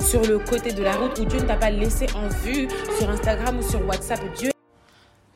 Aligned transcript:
sur 0.00 0.24
le 0.24 0.38
côté 0.38 0.72
de 0.72 0.82
la 0.82 0.96
route 0.96 1.18
ou 1.18 1.24
Dieu 1.24 1.40
ne 1.40 1.46
t'a 1.46 1.56
pas 1.56 1.70
laissé 1.70 2.06
en 2.14 2.28
vue 2.28 2.68
sur 2.98 3.10
Instagram 3.10 3.58
ou 3.58 3.62
sur 3.62 3.84
WhatsApp. 3.86 4.20
Dieu 4.36 4.50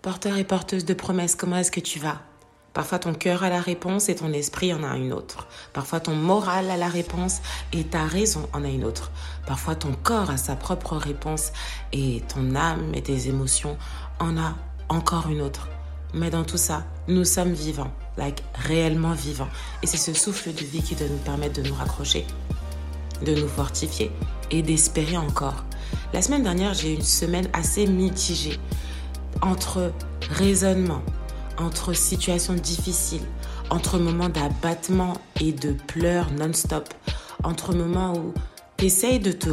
Porteur 0.02 0.36
et 0.36 0.44
porteuse 0.44 0.84
de 0.84 0.94
promesses, 0.94 1.34
comment 1.34 1.56
est-ce 1.56 1.70
que 1.70 1.80
tu 1.80 1.98
vas? 1.98 2.20
Parfois 2.74 2.98
ton 2.98 3.14
cœur 3.14 3.44
a 3.44 3.50
la 3.50 3.60
réponse 3.60 4.08
et 4.08 4.16
ton 4.16 4.32
esprit 4.32 4.74
en 4.74 4.82
a 4.82 4.96
une 4.96 5.12
autre. 5.12 5.46
Parfois 5.72 6.00
ton 6.00 6.14
moral 6.14 6.70
a 6.70 6.76
la 6.76 6.88
réponse 6.88 7.40
et 7.72 7.84
ta 7.84 8.04
raison 8.04 8.48
en 8.52 8.64
a 8.64 8.68
une 8.68 8.84
autre. 8.84 9.12
Parfois 9.46 9.76
ton 9.76 9.92
corps 9.92 10.30
a 10.30 10.36
sa 10.36 10.56
propre 10.56 10.96
réponse 10.96 11.52
et 11.92 12.22
ton 12.34 12.56
âme 12.56 12.92
et 12.92 13.02
tes 13.02 13.28
émotions 13.28 13.78
en 14.18 14.36
a 14.36 14.56
encore 14.88 15.28
une 15.28 15.40
autre. 15.40 15.68
Mais 16.14 16.30
dans 16.30 16.44
tout 16.44 16.58
ça, 16.58 16.84
nous 17.06 17.24
sommes 17.24 17.52
vivants, 17.52 17.92
like 18.16 18.42
réellement 18.54 19.12
vivants. 19.12 19.48
Et 19.82 19.86
c'est 19.86 19.96
ce 19.96 20.12
souffle 20.12 20.52
de 20.52 20.64
vie 20.64 20.82
qui 20.82 20.96
doit 20.96 21.08
nous 21.08 21.16
permettre 21.18 21.62
de 21.62 21.68
nous 21.68 21.74
raccrocher, 21.74 22.26
de 23.22 23.34
nous 23.34 23.48
fortifier 23.48 24.10
et 24.50 24.62
d'espérer 24.62 25.16
encore. 25.16 25.64
La 26.12 26.22
semaine 26.22 26.42
dernière, 26.42 26.74
j'ai 26.74 26.92
eu 26.92 26.96
une 26.96 27.02
semaine 27.02 27.48
assez 27.52 27.86
mitigée 27.86 28.58
entre 29.42 29.92
raisonnement, 30.30 31.02
entre 31.58 31.92
situations 31.92 32.54
difficiles, 32.54 33.26
entre 33.70 33.98
moments 33.98 34.28
d'abattement 34.28 35.14
et 35.40 35.52
de 35.52 35.72
pleurs 35.72 36.30
non-stop, 36.32 36.88
entre 37.42 37.74
moments 37.74 38.14
où 38.14 38.32
tu 38.76 38.86
essayes 38.86 39.20
de 39.20 39.32
te 39.32 39.50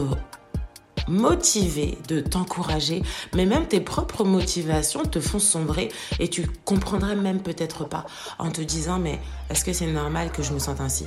motiver, 1.08 1.97
de 2.08 2.21
t'encourager, 2.21 3.02
mais 3.36 3.45
même 3.45 3.67
tes 3.67 3.81
propres 3.81 4.23
motivations 4.23 5.03
te 5.03 5.19
font 5.19 5.39
sombrer 5.39 5.91
et 6.19 6.27
tu 6.27 6.47
comprendrais 6.66 7.16
même 7.16 7.41
peut-être 7.41 7.86
pas 7.86 8.05
en 8.39 8.52
te 8.52 8.61
disant 8.61 8.99
mais 8.99 9.19
est-ce 9.49 9.66
que 9.66 9.73
c'est 9.73 9.88
normal 9.88 10.31
que 10.31 10.43
je 10.43 10.53
me 10.53 10.59
sente 10.59 10.80
ainsi? 10.80 11.05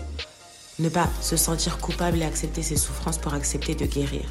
Ne 0.80 0.88
pas 0.88 1.08
se 1.20 1.36
sentir 1.36 1.78
coupable 1.78 2.20
et 2.20 2.24
accepter 2.24 2.62
ses 2.62 2.76
souffrances 2.76 3.18
pour 3.18 3.32
accepter 3.32 3.76
de 3.76 3.86
guérir. 3.86 4.24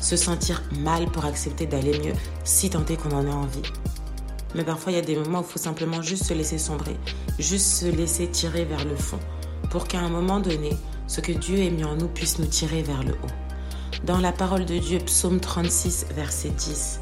Se 0.00 0.16
sentir 0.16 0.60
mal 0.80 1.06
pour 1.06 1.24
accepter 1.24 1.66
d'aller 1.66 1.96
mieux 2.00 2.14
si 2.42 2.68
tant 2.68 2.84
est 2.86 2.96
qu'on 2.96 3.12
en 3.12 3.30
a 3.30 3.34
envie. 3.34 3.62
Mais 4.56 4.64
parfois, 4.64 4.90
il 4.90 4.96
y 4.96 4.98
a 4.98 5.02
des 5.02 5.14
moments 5.14 5.38
où 5.38 5.44
il 5.48 5.52
faut 5.52 5.60
simplement 5.60 6.02
juste 6.02 6.24
se 6.24 6.34
laisser 6.34 6.58
sombrer, 6.58 6.96
juste 7.38 7.66
se 7.66 7.86
laisser 7.86 8.26
tirer 8.28 8.64
vers 8.64 8.84
le 8.84 8.96
fond, 8.96 9.20
pour 9.70 9.86
qu'à 9.86 10.00
un 10.00 10.08
moment 10.08 10.40
donné, 10.40 10.70
ce 11.06 11.20
que 11.20 11.32
Dieu 11.32 11.58
ait 11.58 11.70
mis 11.70 11.84
en 11.84 11.94
nous 11.94 12.08
puisse 12.08 12.40
nous 12.40 12.46
tirer 12.46 12.82
vers 12.82 13.04
le 13.04 13.12
haut. 13.12 14.02
Dans 14.04 14.18
la 14.18 14.32
parole 14.32 14.66
de 14.66 14.78
Dieu, 14.78 14.98
psaume 14.98 15.38
36, 15.38 16.06
verset 16.16 16.50
10, 16.50 17.00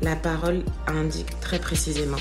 la 0.00 0.16
parole 0.16 0.64
indique 0.86 1.38
très 1.40 1.58
précisément, 1.58 2.16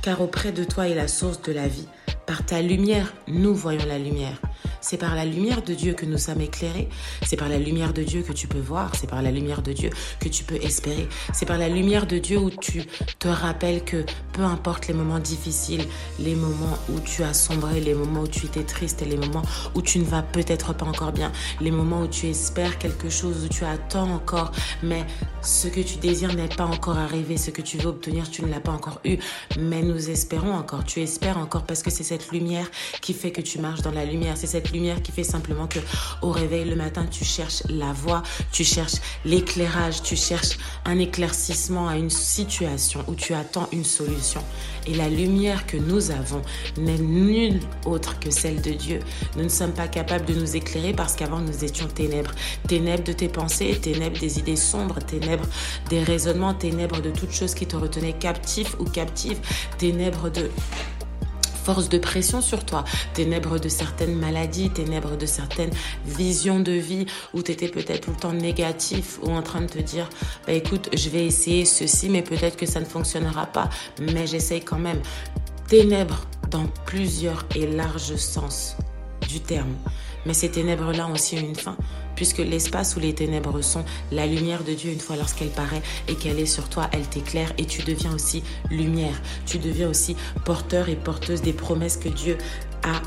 car 0.00 0.22
auprès 0.22 0.52
de 0.52 0.64
toi 0.64 0.88
est 0.88 0.94
la 0.94 1.08
source 1.08 1.42
de 1.42 1.52
la 1.52 1.68
vie. 1.68 1.88
Par 2.26 2.46
ta 2.46 2.62
lumière, 2.62 3.12
nous 3.28 3.54
voyons 3.54 3.84
la 3.86 3.98
lumière. 3.98 4.40
C'est 4.80 4.96
par 4.96 5.14
la 5.14 5.24
lumière 5.24 5.62
de 5.62 5.74
Dieu 5.74 5.94
que 5.94 6.06
nous 6.06 6.18
sommes 6.18 6.40
éclairés. 6.40 6.88
C'est 7.26 7.36
par 7.36 7.48
la 7.48 7.58
lumière 7.58 7.92
de 7.92 8.02
Dieu 8.02 8.22
que 8.22 8.32
tu 8.32 8.46
peux 8.46 8.58
voir. 8.58 8.94
C'est 8.94 9.08
par 9.08 9.22
la 9.22 9.30
lumière 9.30 9.62
de 9.62 9.72
Dieu 9.72 9.90
que 10.20 10.28
tu 10.28 10.44
peux 10.44 10.56
espérer. 10.56 11.08
C'est 11.32 11.46
par 11.46 11.58
la 11.58 11.68
lumière 11.68 12.06
de 12.06 12.18
Dieu 12.18 12.38
où 12.38 12.50
tu 12.50 12.84
te 13.18 13.28
rappelles 13.28 13.84
que 13.84 14.04
peu 14.32 14.42
importe 14.42 14.88
les 14.88 14.94
moments 14.94 15.18
difficiles, 15.18 15.84
les 16.18 16.34
moments 16.34 16.78
où 16.88 17.00
tu 17.00 17.22
as 17.22 17.34
sombré, 17.34 17.80
les 17.80 17.94
moments 17.94 18.22
où 18.22 18.28
tu 18.28 18.46
étais 18.46 18.64
triste, 18.64 19.04
les 19.06 19.16
moments 19.16 19.42
où 19.74 19.82
tu 19.82 19.98
ne 19.98 20.04
vas 20.04 20.22
peut-être 20.22 20.74
pas 20.74 20.86
encore 20.86 21.12
bien, 21.12 21.32
les 21.60 21.70
moments 21.70 22.02
où 22.02 22.08
tu 22.08 22.26
espères 22.26 22.78
quelque 22.78 23.10
chose, 23.10 23.44
où 23.44 23.48
tu 23.48 23.64
attends 23.64 24.10
encore, 24.10 24.52
mais 24.82 25.04
ce 25.42 25.68
que 25.68 25.80
tu 25.80 25.96
désires 25.98 26.34
n'est 26.34 26.48
pas 26.48 26.64
encore 26.64 26.98
arrivé, 26.98 27.36
ce 27.36 27.50
que 27.50 27.62
tu 27.62 27.78
veux 27.78 27.88
obtenir, 27.88 28.30
tu 28.30 28.42
ne 28.42 28.48
l'as 28.48 28.60
pas 28.60 28.72
encore 28.72 29.00
eu, 29.04 29.18
mais 29.58 29.82
nous 29.82 30.10
espérons 30.10 30.52
encore, 30.52 30.84
tu 30.84 31.00
espères 31.00 31.38
encore 31.38 31.64
parce 31.64 31.82
que 31.82 31.90
c'est 31.90 32.04
cette 32.04 32.30
lumière 32.30 32.70
qui 33.00 33.12
fait 33.12 33.32
que 33.32 33.40
tu 33.40 33.58
marches 33.58 33.82
dans 33.82 33.92
la 33.92 34.04
lumière, 34.04 34.36
c'est 34.36 34.46
cette 34.46 34.69
lumière 34.72 35.02
qui 35.02 35.12
fait 35.12 35.24
simplement 35.24 35.66
que 35.66 35.78
au 36.22 36.30
réveil 36.30 36.64
le 36.64 36.76
matin, 36.76 37.06
tu 37.10 37.24
cherches 37.24 37.62
la 37.68 37.92
voie, 37.92 38.22
tu 38.52 38.64
cherches 38.64 38.96
l'éclairage, 39.24 40.02
tu 40.02 40.16
cherches 40.16 40.58
un 40.84 40.98
éclaircissement 40.98 41.88
à 41.88 41.96
une 41.96 42.10
situation 42.10 43.04
où 43.08 43.14
tu 43.14 43.34
attends 43.34 43.68
une 43.72 43.84
solution. 43.84 44.42
Et 44.86 44.94
la 44.94 45.08
lumière 45.08 45.66
que 45.66 45.76
nous 45.76 46.10
avons 46.10 46.42
n'est 46.76 46.98
nulle 46.98 47.60
autre 47.84 48.18
que 48.18 48.30
celle 48.30 48.60
de 48.62 48.70
Dieu. 48.70 49.00
Nous 49.36 49.44
ne 49.44 49.48
sommes 49.48 49.72
pas 49.72 49.88
capables 49.88 50.24
de 50.24 50.34
nous 50.34 50.56
éclairer 50.56 50.92
parce 50.92 51.14
qu'avant 51.16 51.40
nous 51.40 51.64
étions 51.64 51.86
ténèbres. 51.86 52.32
Ténèbres 52.66 53.04
de 53.04 53.12
tes 53.12 53.28
pensées, 53.28 53.78
ténèbres 53.80 54.18
des 54.18 54.38
idées 54.38 54.56
sombres, 54.56 54.98
ténèbres 55.00 55.46
des 55.88 56.02
raisonnements, 56.02 56.54
ténèbres 56.54 57.00
de 57.00 57.10
toutes 57.10 57.32
choses 57.32 57.54
qui 57.54 57.66
te 57.66 57.76
retenaient 57.76 58.14
captif 58.14 58.74
ou 58.78 58.84
captive, 58.84 59.38
ténèbres 59.78 60.30
de 60.30 60.50
force 61.60 61.88
de 61.88 61.98
pression 61.98 62.40
sur 62.40 62.64
toi, 62.64 62.84
ténèbres 63.14 63.58
de 63.58 63.68
certaines 63.68 64.14
maladies, 64.14 64.70
ténèbres 64.70 65.16
de 65.16 65.26
certaines 65.26 65.70
visions 66.06 66.60
de 66.60 66.72
vie 66.72 67.06
où 67.34 67.42
tu 67.42 67.52
étais 67.52 67.68
peut-être 67.68 68.06
tout 68.06 68.10
le 68.10 68.16
temps 68.16 68.32
négatif 68.32 69.18
ou 69.22 69.30
en 69.30 69.42
train 69.42 69.60
de 69.60 69.66
te 69.66 69.78
dire, 69.78 70.08
bah 70.46 70.52
écoute, 70.52 70.88
je 70.94 71.08
vais 71.10 71.26
essayer 71.26 71.64
ceci, 71.64 72.08
mais 72.08 72.22
peut-être 72.22 72.56
que 72.56 72.66
ça 72.66 72.80
ne 72.80 72.84
fonctionnera 72.84 73.46
pas, 73.46 73.68
mais 74.00 74.26
j'essaye 74.26 74.62
quand 74.62 74.78
même. 74.78 75.00
Ténèbres 75.68 76.26
dans 76.50 76.66
plusieurs 76.86 77.46
et 77.54 77.66
larges 77.66 78.16
sens 78.16 78.76
du 79.28 79.40
terme. 79.40 79.74
Mais 80.26 80.34
ces 80.34 80.50
ténèbres-là 80.50 81.06
ont 81.06 81.12
aussi 81.12 81.36
une 81.36 81.54
fin, 81.54 81.76
puisque 82.16 82.38
l'espace 82.38 82.96
où 82.96 83.00
les 83.00 83.14
ténèbres 83.14 83.62
sont, 83.62 83.84
la 84.12 84.26
lumière 84.26 84.64
de 84.64 84.72
Dieu, 84.72 84.92
une 84.92 85.00
fois 85.00 85.16
lorsqu'elle 85.16 85.50
paraît 85.50 85.82
et 86.08 86.14
qu'elle 86.14 86.38
est 86.38 86.46
sur 86.46 86.68
toi, 86.68 86.88
elle 86.92 87.08
t'éclaire 87.08 87.52
et 87.58 87.64
tu 87.64 87.82
deviens 87.82 88.12
aussi 88.12 88.42
lumière. 88.70 89.20
Tu 89.46 89.58
deviens 89.58 89.88
aussi 89.88 90.16
porteur 90.44 90.88
et 90.88 90.96
porteuse 90.96 91.42
des 91.42 91.52
promesses 91.52 91.96
que 91.96 92.08
Dieu 92.08 92.36
a 92.82 93.00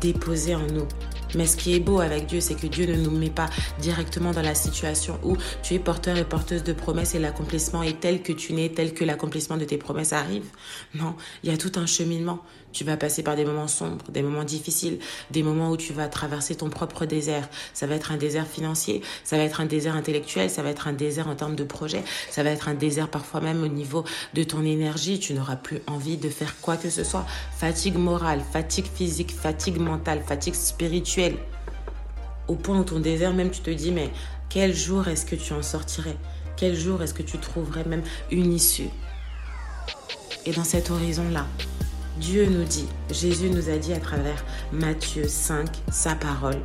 déposées 0.00 0.54
en 0.54 0.66
nous. 0.66 0.86
Mais 1.34 1.46
ce 1.46 1.56
qui 1.56 1.74
est 1.74 1.80
beau 1.80 2.00
avec 2.00 2.26
Dieu, 2.26 2.40
c'est 2.40 2.54
que 2.54 2.66
Dieu 2.66 2.86
ne 2.86 2.96
nous 2.96 3.10
met 3.10 3.30
pas 3.30 3.50
directement 3.80 4.30
dans 4.30 4.42
la 4.42 4.54
situation 4.54 5.18
où 5.22 5.36
tu 5.62 5.74
es 5.74 5.78
porteur 5.78 6.16
et 6.16 6.24
porteuse 6.24 6.62
de 6.62 6.72
promesses 6.72 7.14
et 7.14 7.18
l'accomplissement 7.18 7.82
est 7.82 8.00
tel 8.00 8.22
que 8.22 8.32
tu 8.32 8.52
n'es, 8.52 8.68
tel 8.70 8.94
que 8.94 9.04
l'accomplissement 9.04 9.56
de 9.56 9.64
tes 9.64 9.76
promesses 9.76 10.12
arrive. 10.12 10.46
Non, 10.94 11.14
il 11.42 11.50
y 11.50 11.52
a 11.52 11.58
tout 11.58 11.72
un 11.76 11.86
cheminement. 11.86 12.40
Tu 12.76 12.84
vas 12.84 12.98
passer 12.98 13.22
par 13.22 13.36
des 13.36 13.46
moments 13.46 13.68
sombres, 13.68 14.04
des 14.10 14.20
moments 14.20 14.44
difficiles, 14.44 14.98
des 15.30 15.42
moments 15.42 15.70
où 15.70 15.78
tu 15.78 15.94
vas 15.94 16.08
traverser 16.08 16.56
ton 16.56 16.68
propre 16.68 17.06
désert. 17.06 17.48
Ça 17.72 17.86
va 17.86 17.94
être 17.94 18.12
un 18.12 18.18
désert 18.18 18.46
financier, 18.46 19.00
ça 19.24 19.38
va 19.38 19.44
être 19.44 19.62
un 19.62 19.64
désert 19.64 19.96
intellectuel, 19.96 20.50
ça 20.50 20.62
va 20.62 20.68
être 20.68 20.86
un 20.86 20.92
désert 20.92 21.26
en 21.26 21.34
termes 21.34 21.56
de 21.56 21.64
projet, 21.64 22.04
ça 22.30 22.42
va 22.42 22.50
être 22.50 22.68
un 22.68 22.74
désert 22.74 23.08
parfois 23.08 23.40
même 23.40 23.62
au 23.62 23.68
niveau 23.68 24.04
de 24.34 24.42
ton 24.42 24.62
énergie. 24.62 25.18
Tu 25.18 25.32
n'auras 25.32 25.56
plus 25.56 25.80
envie 25.86 26.18
de 26.18 26.28
faire 26.28 26.60
quoi 26.60 26.76
que 26.76 26.90
ce 26.90 27.02
soit. 27.02 27.24
Fatigue 27.56 27.96
morale, 27.96 28.42
fatigue 28.52 28.88
physique, 28.94 29.32
fatigue 29.32 29.78
mentale, 29.78 30.20
fatigue 30.26 30.52
spirituelle. 30.54 31.38
Au 32.46 32.56
point 32.56 32.78
où 32.78 32.84
ton 32.84 33.00
désert 33.00 33.32
même 33.32 33.48
tu 33.48 33.62
te 33.62 33.70
dis 33.70 33.90
mais 33.90 34.10
quel 34.50 34.76
jour 34.76 35.08
est-ce 35.08 35.24
que 35.24 35.34
tu 35.34 35.54
en 35.54 35.62
sortirais? 35.62 36.18
Quel 36.58 36.76
jour 36.76 37.02
est-ce 37.02 37.14
que 37.14 37.22
tu 37.22 37.38
trouverais 37.38 37.86
même 37.86 38.02
une 38.30 38.52
issue? 38.52 38.90
Et 40.44 40.52
dans 40.52 40.62
cet 40.62 40.90
horizon-là, 40.90 41.46
Dieu 42.20 42.46
nous 42.46 42.64
dit, 42.64 42.88
Jésus 43.10 43.50
nous 43.50 43.68
a 43.68 43.76
dit 43.76 43.92
à 43.92 44.00
travers 44.00 44.42
Matthieu 44.72 45.28
5, 45.28 45.68
sa 45.90 46.14
parole, 46.14 46.56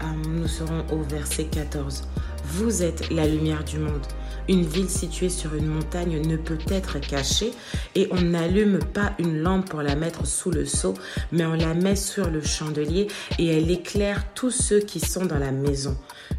euh, 0.00 0.28
nous 0.28 0.46
serons 0.46 0.84
au 0.92 1.02
verset 1.02 1.44
14, 1.46 2.04
Vous 2.44 2.84
êtes 2.84 3.10
la 3.10 3.26
lumière 3.26 3.64
du 3.64 3.78
monde. 3.78 4.06
Une 4.48 4.64
ville 4.64 4.88
située 4.88 5.28
sur 5.28 5.54
une 5.56 5.66
montagne 5.66 6.20
ne 6.24 6.36
peut 6.36 6.58
être 6.68 7.00
cachée 7.00 7.52
et 7.96 8.06
on 8.12 8.20
n'allume 8.20 8.78
pas 8.78 9.12
une 9.18 9.40
lampe 9.42 9.70
pour 9.70 9.82
la 9.82 9.96
mettre 9.96 10.24
sous 10.24 10.52
le 10.52 10.66
seau, 10.66 10.94
mais 11.32 11.46
on 11.46 11.54
la 11.54 11.74
met 11.74 11.96
sur 11.96 12.30
le 12.30 12.40
chandelier 12.40 13.08
et 13.40 13.46
elle 13.56 13.72
éclaire 13.72 14.24
tous 14.34 14.52
ceux 14.52 14.80
qui 14.80 15.00
sont 15.00 15.26
dans 15.26 15.38
la 15.38 15.50
maison. 15.50 15.96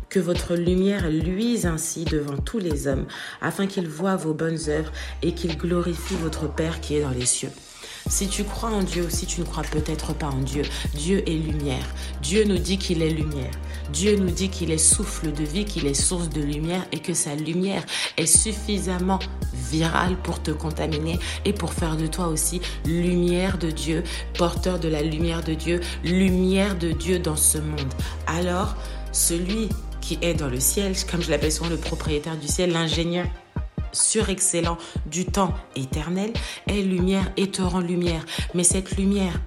Que 0.07 0.21
votre 0.21 0.55
lumière 0.55 1.09
luise 1.09 1.65
ainsi 1.65 2.05
devant 2.05 2.37
tous 2.37 2.59
les 2.59 2.87
hommes, 2.87 3.07
afin 3.41 3.67
qu'ils 3.67 3.89
voient 3.89 4.15
vos 4.15 4.33
bonnes 4.33 4.69
œuvres 4.69 4.91
et 5.21 5.33
qu'ils 5.33 5.57
glorifient 5.57 6.15
votre 6.15 6.47
Père 6.47 6.79
qui 6.79 6.95
est 6.95 7.01
dans 7.01 7.09
les 7.09 7.25
cieux. 7.25 7.51
Si 8.07 8.27
tu 8.27 8.43
crois 8.43 8.69
en 8.69 8.83
Dieu 8.83 9.05
ou 9.05 9.09
si 9.09 9.25
tu 9.25 9.39
ne 9.39 9.45
crois 9.45 9.63
peut-être 9.63 10.13
pas 10.13 10.27
en 10.27 10.39
Dieu, 10.39 10.63
Dieu 10.93 11.23
est 11.27 11.37
lumière. 11.37 11.85
Dieu 12.21 12.43
nous 12.43 12.57
dit 12.57 12.77
qu'il 12.77 13.01
est 13.01 13.09
lumière. 13.09 13.51
Dieu 13.91 14.17
nous 14.17 14.29
dit 14.29 14.49
qu'il 14.49 14.71
est 14.71 14.77
souffle 14.77 15.31
de 15.31 15.43
vie, 15.43 15.65
qu'il 15.65 15.85
est 15.85 15.93
source 15.93 16.29
de 16.29 16.41
lumière 16.41 16.85
et 16.91 16.99
que 16.99 17.13
sa 17.13 17.35
lumière 17.35 17.85
est 18.17 18.25
suffisamment 18.25 19.19
virale 19.53 20.17
pour 20.21 20.41
te 20.41 20.51
contaminer 20.51 21.19
et 21.45 21.53
pour 21.53 21.73
faire 21.73 21.95
de 21.95 22.07
toi 22.07 22.27
aussi 22.27 22.61
lumière 22.85 23.57
de 23.57 23.71
Dieu, 23.71 24.03
porteur 24.37 24.79
de 24.79 24.89
la 24.89 25.01
lumière 25.01 25.43
de 25.43 25.53
Dieu, 25.53 25.79
lumière 26.03 26.77
de 26.77 26.91
Dieu 26.91 27.19
dans 27.19 27.35
ce 27.37 27.57
monde. 27.57 27.93
Alors, 28.27 28.75
celui 29.11 29.69
qui 30.01 30.17
est 30.21 30.33
dans 30.33 30.49
le 30.49 30.59
ciel, 30.59 30.93
comme 31.09 31.21
je 31.21 31.29
l'appelle 31.29 31.51
souvent 31.51 31.69
le 31.69 31.77
propriétaire 31.77 32.37
du 32.37 32.47
ciel, 32.47 32.71
l'ingénieur 32.71 33.27
surexcellent 33.93 34.77
du 35.05 35.25
temps 35.25 35.53
éternel, 35.75 36.33
est 36.67 36.81
lumière 36.81 37.31
et 37.37 37.49
te 37.49 37.61
rend 37.61 37.79
lumière. 37.79 38.25
Mais 38.53 38.63
cette 38.63 38.97
lumière, 38.97 39.39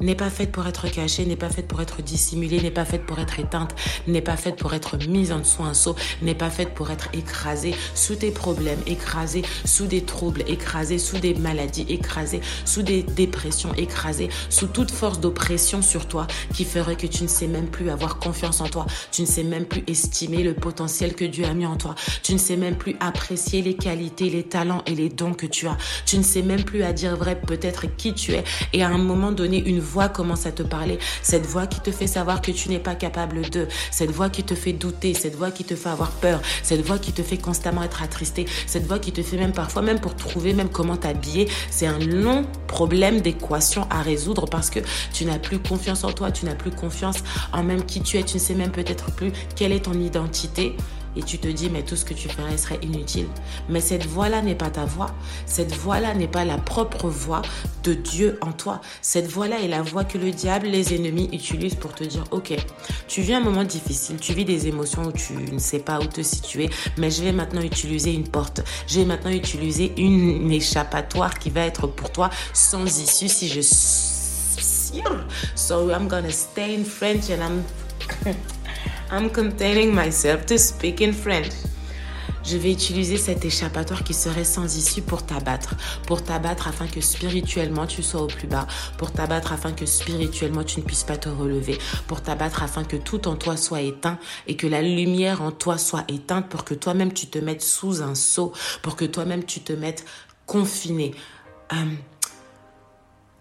n'est 0.00 0.14
pas 0.14 0.30
faite 0.30 0.52
pour 0.52 0.66
être 0.66 0.88
cachée, 0.90 1.24
n'est 1.26 1.36
pas 1.36 1.48
faite 1.48 1.68
pour 1.68 1.80
être 1.80 2.02
dissimulée, 2.02 2.60
n'est 2.60 2.70
pas 2.70 2.84
faite 2.84 3.04
pour 3.06 3.18
être 3.18 3.38
éteinte, 3.38 3.74
n'est 4.06 4.20
pas 4.20 4.36
faite 4.36 4.56
pour 4.56 4.74
être 4.74 4.96
mise 5.08 5.32
en 5.32 5.40
dessous 5.40 5.62
un 5.62 5.74
seau, 5.74 5.96
n'est 6.22 6.34
pas 6.34 6.50
faite 6.50 6.74
pour 6.74 6.90
être 6.90 7.08
écrasée 7.12 7.74
sous 7.94 8.16
tes 8.16 8.30
problèmes, 8.30 8.80
écrasée 8.86 9.42
sous 9.64 9.86
des 9.86 10.02
troubles, 10.02 10.42
écrasée 10.46 10.98
sous 10.98 11.18
des 11.18 11.34
maladies, 11.34 11.86
écrasée 11.88 12.40
sous 12.64 12.82
des 12.82 13.02
dépressions, 13.02 13.74
écrasée 13.74 14.28
sous 14.48 14.66
toute 14.66 14.90
force 14.90 15.20
d'oppression 15.20 15.82
sur 15.82 16.06
toi 16.06 16.26
qui 16.54 16.64
ferait 16.64 16.96
que 16.96 17.06
tu 17.06 17.22
ne 17.22 17.28
sais 17.28 17.46
même 17.46 17.68
plus 17.68 17.90
avoir 17.90 18.18
confiance 18.18 18.60
en 18.60 18.68
toi, 18.68 18.86
tu 19.12 19.22
ne 19.22 19.26
sais 19.26 19.42
même 19.42 19.66
plus 19.66 19.82
estimer 19.86 20.42
le 20.42 20.54
potentiel 20.54 21.14
que 21.14 21.24
Dieu 21.24 21.44
a 21.44 21.52
mis 21.52 21.66
en 21.66 21.76
toi, 21.76 21.94
tu 22.22 22.32
ne 22.32 22.38
sais 22.38 22.56
même 22.56 22.76
plus 22.76 22.96
apprécier 23.00 23.62
les 23.62 23.74
qualités, 23.74 24.30
les 24.30 24.44
talents 24.44 24.82
et 24.86 24.94
les 24.94 25.08
dons 25.08 25.34
que 25.34 25.46
tu 25.46 25.66
as, 25.66 25.76
tu 26.06 26.18
ne 26.18 26.22
sais 26.22 26.42
même 26.42 26.64
plus 26.64 26.82
à 26.82 26.92
dire 26.92 27.16
vrai 27.16 27.40
peut-être 27.40 27.86
qui 27.96 28.14
tu 28.14 28.32
es. 28.32 28.44
Et 28.72 28.82
à 28.82 28.88
un 28.88 28.98
moment 28.98 29.32
donné 29.32 29.58
une 29.58 29.80
voix 29.90 30.08
commence 30.08 30.46
à 30.46 30.52
te 30.52 30.62
parler, 30.62 30.98
cette 31.22 31.46
voix 31.46 31.66
qui 31.66 31.80
te 31.80 31.90
fait 31.90 32.06
savoir 32.06 32.40
que 32.40 32.50
tu 32.50 32.68
n'es 32.68 32.78
pas 32.78 32.94
capable 32.94 33.50
de, 33.50 33.66
cette 33.90 34.10
voix 34.10 34.30
qui 34.30 34.44
te 34.44 34.54
fait 34.54 34.72
douter, 34.72 35.14
cette 35.14 35.34
voix 35.34 35.50
qui 35.50 35.64
te 35.64 35.74
fait 35.74 35.88
avoir 35.88 36.10
peur, 36.10 36.40
cette 36.62 36.82
voix 36.82 36.98
qui 36.98 37.12
te 37.12 37.22
fait 37.22 37.36
constamment 37.36 37.82
être 37.82 38.02
attristé, 38.02 38.46
cette 38.66 38.86
voix 38.86 38.98
qui 38.98 39.12
te 39.12 39.22
fait 39.22 39.36
même 39.36 39.52
parfois, 39.52 39.82
même 39.82 40.00
pour 40.00 40.14
trouver 40.14 40.52
même 40.52 40.68
comment 40.68 40.96
t'habiller, 40.96 41.48
c'est 41.70 41.86
un 41.86 41.98
long 41.98 42.46
problème 42.66 43.20
d'équation 43.20 43.86
à 43.90 44.02
résoudre 44.02 44.46
parce 44.46 44.70
que 44.70 44.80
tu 45.12 45.24
n'as 45.24 45.38
plus 45.38 45.58
confiance 45.58 46.04
en 46.04 46.12
toi, 46.12 46.30
tu 46.30 46.46
n'as 46.46 46.54
plus 46.54 46.70
confiance 46.70 47.18
en 47.52 47.62
même 47.62 47.84
qui 47.84 48.00
tu 48.00 48.18
es, 48.18 48.22
tu 48.22 48.36
ne 48.36 48.40
sais 48.40 48.54
même 48.54 48.70
peut-être 48.70 49.10
plus 49.10 49.32
quelle 49.56 49.72
est 49.72 49.84
ton 49.84 49.94
identité 49.94 50.76
et 51.16 51.22
tu 51.22 51.38
te 51.38 51.48
dis 51.48 51.70
mais 51.70 51.82
tout 51.82 51.96
ce 51.96 52.04
que 52.04 52.14
tu 52.14 52.28
ferais 52.28 52.56
serait 52.56 52.78
inutile. 52.82 53.26
Mais 53.68 53.80
cette 53.80 54.06
voix-là 54.06 54.42
n'est 54.42 54.54
pas 54.54 54.70
ta 54.70 54.84
voix. 54.84 55.10
Cette 55.46 55.74
voix-là 55.74 56.14
n'est 56.14 56.28
pas 56.28 56.44
la 56.44 56.58
propre 56.58 57.08
voix 57.08 57.42
de 57.82 57.94
Dieu 57.94 58.38
en 58.42 58.52
toi. 58.52 58.80
Cette 59.02 59.26
voix-là 59.26 59.60
est 59.60 59.68
la 59.68 59.82
voix 59.82 60.04
que 60.04 60.18
le 60.18 60.30
diable, 60.30 60.66
les 60.66 60.94
ennemis 60.94 61.28
utilisent 61.32 61.74
pour 61.74 61.94
te 61.94 62.04
dire 62.04 62.24
ok, 62.30 62.54
tu 63.08 63.22
vis 63.22 63.34
un 63.34 63.40
moment 63.40 63.64
difficile, 63.64 64.16
tu 64.16 64.32
vis 64.32 64.44
des 64.44 64.68
émotions 64.68 65.02
où 65.02 65.12
tu 65.12 65.34
ne 65.34 65.58
sais 65.58 65.80
pas 65.80 66.00
où 66.00 66.04
te 66.04 66.22
situer, 66.22 66.70
mais 66.98 67.10
je 67.10 67.22
vais 67.22 67.32
maintenant 67.32 67.62
utiliser 67.62 68.12
une 68.12 68.28
porte. 68.28 68.62
Je 68.86 69.00
vais 69.00 69.06
maintenant 69.06 69.30
utiliser 69.30 69.92
une 69.96 70.50
échappatoire 70.50 71.38
qui 71.38 71.50
va 71.50 71.62
être 71.62 71.86
pour 71.86 72.10
toi 72.10 72.30
sans 72.52 72.84
issue 72.84 73.28
si 73.28 73.48
je 73.48 73.60
So 75.54 75.90
I'm 75.90 76.08
gonna 76.08 76.32
stay 76.32 76.74
in 76.74 76.84
French 76.84 77.30
and 77.30 77.42
I'm 77.42 77.64
I'm 79.12 79.28
containing 79.28 79.92
myself 79.92 80.46
to 80.46 80.56
speak 80.56 81.00
in 81.00 81.12
French. 81.12 81.52
Je 82.44 82.56
vais 82.56 82.70
utiliser 82.70 83.16
cet 83.16 83.44
échappatoire 83.44 84.04
qui 84.04 84.14
serait 84.14 84.44
sans 84.44 84.76
issue 84.76 85.02
pour 85.02 85.26
t'abattre. 85.26 85.74
Pour 86.06 86.22
t'abattre 86.22 86.68
afin 86.68 86.86
que 86.86 87.00
spirituellement 87.00 87.86
tu 87.86 88.04
sois 88.04 88.22
au 88.22 88.28
plus 88.28 88.46
bas. 88.46 88.68
Pour 88.98 89.10
t'abattre 89.10 89.52
afin 89.52 89.72
que 89.72 89.84
spirituellement 89.84 90.62
tu 90.62 90.78
ne 90.78 90.84
puisses 90.84 91.02
pas 91.02 91.16
te 91.16 91.28
relever. 91.28 91.76
Pour 92.06 92.22
t'abattre 92.22 92.62
afin 92.62 92.84
que 92.84 92.96
tout 92.96 93.26
en 93.26 93.34
toi 93.34 93.56
soit 93.56 93.82
éteint 93.82 94.18
et 94.46 94.56
que 94.56 94.68
la 94.68 94.80
lumière 94.80 95.42
en 95.42 95.50
toi 95.50 95.76
soit 95.76 96.04
éteinte 96.08 96.48
pour 96.48 96.64
que 96.64 96.74
toi-même 96.74 97.12
tu 97.12 97.26
te 97.26 97.38
mettes 97.38 97.62
sous 97.62 98.02
un 98.02 98.14
seau. 98.14 98.52
Pour 98.80 98.94
que 98.94 99.04
toi-même 99.04 99.44
tu 99.44 99.60
te 99.60 99.72
mettes 99.72 100.04
confiné. 100.46 101.14
Um, 101.72 101.96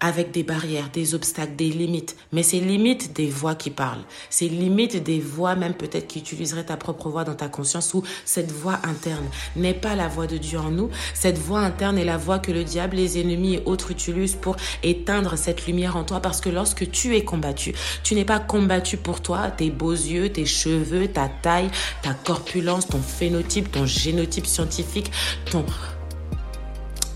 avec 0.01 0.31
des 0.31 0.43
barrières, 0.43 0.89
des 0.91 1.13
obstacles, 1.15 1.55
des 1.55 1.69
limites. 1.69 2.15
Mais 2.31 2.43
c'est 2.43 2.59
limite 2.59 3.13
des 3.13 3.27
voix 3.27 3.55
qui 3.55 3.69
parlent. 3.69 4.03
C'est 4.29 4.47
limite 4.47 5.03
des 5.03 5.19
voix 5.19 5.55
même 5.55 5.73
peut-être 5.73 6.07
qui 6.07 6.19
utiliseraient 6.19 6.65
ta 6.65 6.77
propre 6.77 7.09
voix 7.09 7.23
dans 7.23 7.35
ta 7.35 7.49
conscience 7.49 7.93
ou 7.93 8.03
cette 8.25 8.51
voix 8.51 8.79
interne 8.83 9.25
n'est 9.55 9.73
pas 9.73 9.95
la 9.95 10.07
voix 10.07 10.27
de 10.27 10.37
Dieu 10.37 10.59
en 10.59 10.71
nous. 10.71 10.89
Cette 11.13 11.37
voix 11.37 11.59
interne 11.59 11.97
est 11.97 12.05
la 12.05 12.17
voix 12.17 12.39
que 12.39 12.51
le 12.51 12.63
diable, 12.63 12.95
les 12.95 13.19
ennemis 13.19 13.55
et 13.55 13.63
autres 13.65 13.91
utilisent 13.91 14.35
pour 14.35 14.55
éteindre 14.83 15.37
cette 15.37 15.65
lumière 15.67 15.97
en 15.97 16.03
toi 16.03 16.21
parce 16.21 16.41
que 16.41 16.49
lorsque 16.49 16.89
tu 16.91 17.15
es 17.15 17.23
combattu, 17.23 17.73
tu 18.03 18.15
n'es 18.15 18.25
pas 18.25 18.39
combattu 18.39 18.97
pour 18.97 19.21
toi, 19.21 19.51
tes 19.51 19.69
beaux 19.69 19.91
yeux, 19.91 20.29
tes 20.29 20.45
cheveux, 20.45 21.07
ta 21.07 21.27
taille, 21.29 21.69
ta 22.01 22.13
corpulence, 22.13 22.87
ton 22.87 23.01
phénotype, 23.01 23.71
ton 23.71 23.85
génotype 23.85 24.45
scientifique, 24.45 25.11
ton 25.51 25.65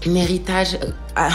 héritage. 0.08 0.78
Euh, 0.82 0.92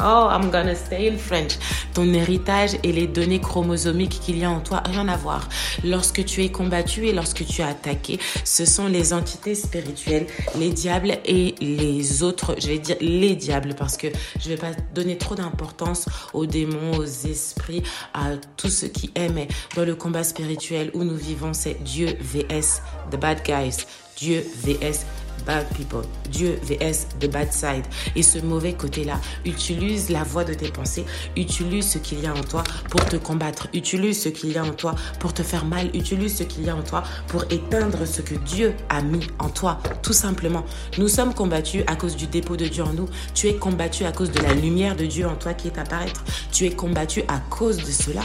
oh, 0.00 0.28
I'm 0.30 0.50
gonna 0.50 0.74
stay 0.74 1.08
in 1.08 1.16
French. 1.16 1.58
Ton 1.94 2.12
héritage 2.12 2.76
et 2.82 2.92
les 2.92 3.06
données 3.06 3.40
chromosomiques 3.40 4.20
qu'il 4.20 4.38
y 4.38 4.44
a 4.44 4.50
en 4.50 4.60
toi, 4.60 4.82
rien 4.84 5.08
à 5.08 5.16
voir. 5.16 5.48
Lorsque 5.84 6.24
tu 6.24 6.44
es 6.44 6.50
combattu 6.50 7.06
et 7.06 7.12
lorsque 7.12 7.44
tu 7.44 7.62
es 7.62 7.64
attaqué, 7.64 8.18
ce 8.44 8.64
sont 8.64 8.86
les 8.86 9.12
entités 9.12 9.54
spirituelles, 9.54 10.26
les 10.56 10.70
diables 10.70 11.18
et 11.24 11.54
les 11.60 12.22
autres, 12.22 12.54
je 12.60 12.68
vais 12.68 12.78
dire 12.78 12.96
les 13.00 13.34
diables 13.34 13.74
parce 13.74 13.96
que 13.96 14.06
je 14.40 14.48
vais 14.48 14.56
pas 14.56 14.72
donner 14.94 15.18
trop 15.18 15.34
d'importance 15.34 16.06
aux 16.32 16.46
démons, 16.46 16.96
aux 16.96 17.04
esprits, 17.04 17.82
à 18.14 18.36
tout 18.56 18.68
ce 18.68 18.86
qui 18.86 19.10
est, 19.14 19.28
mais 19.28 19.48
dans 19.76 19.84
le 19.84 19.94
combat 19.94 20.24
spirituel 20.24 20.90
où 20.94 21.04
nous 21.04 21.16
vivons, 21.16 21.52
c'est 21.52 21.82
Dieu 21.82 22.16
vs 22.20 22.82
the 23.10 23.16
bad 23.16 23.42
guys. 23.44 23.84
Dieu 24.16 24.44
vs 24.64 25.04
bad 25.44 25.66
people. 25.74 26.02
Dieu 26.30 26.58
vs 26.62 27.06
the 27.20 27.30
bad 27.30 27.52
side. 27.52 27.84
Et 28.16 28.22
ce 28.22 28.38
mauvais 28.38 28.72
côté-là, 28.72 29.20
utilise 29.44 30.10
la 30.10 30.22
voix 30.22 30.44
de 30.44 30.54
tes 30.54 30.70
pensées, 30.70 31.04
utilise 31.36 31.90
ce 31.90 31.98
qu'il 31.98 32.20
y 32.20 32.26
a 32.26 32.34
en 32.34 32.42
toi 32.42 32.64
pour 32.90 33.04
te 33.04 33.16
combattre, 33.16 33.68
utilise 33.74 34.22
ce 34.22 34.28
qu'il 34.28 34.52
y 34.52 34.58
a 34.58 34.64
en 34.64 34.72
toi 34.72 34.94
pour 35.20 35.32
te 35.32 35.42
faire 35.42 35.64
mal, 35.64 35.90
utilise 35.94 36.36
ce 36.36 36.42
qu'il 36.42 36.64
y 36.64 36.70
a 36.70 36.76
en 36.76 36.82
toi 36.82 37.02
pour 37.28 37.44
éteindre 37.50 38.06
ce 38.06 38.22
que 38.22 38.34
Dieu 38.34 38.74
a 38.88 39.02
mis 39.02 39.26
en 39.38 39.48
toi, 39.48 39.78
tout 40.02 40.12
simplement. 40.12 40.64
Nous 40.98 41.08
sommes 41.08 41.34
combattus 41.34 41.82
à 41.86 41.96
cause 41.96 42.16
du 42.16 42.26
dépôt 42.26 42.56
de 42.56 42.66
Dieu 42.66 42.82
en 42.82 42.92
nous. 42.92 43.08
Tu 43.34 43.48
es 43.48 43.54
combattu 43.54 44.04
à 44.04 44.12
cause 44.12 44.30
de 44.30 44.40
la 44.40 44.54
lumière 44.54 44.96
de 44.96 45.06
Dieu 45.06 45.26
en 45.26 45.36
toi 45.36 45.54
qui 45.54 45.68
est 45.68 45.78
apparaître. 45.78 46.24
Tu 46.52 46.66
es 46.66 46.70
combattu 46.70 47.22
à 47.28 47.38
cause 47.38 47.76
de 47.78 47.90
cela. 47.90 48.22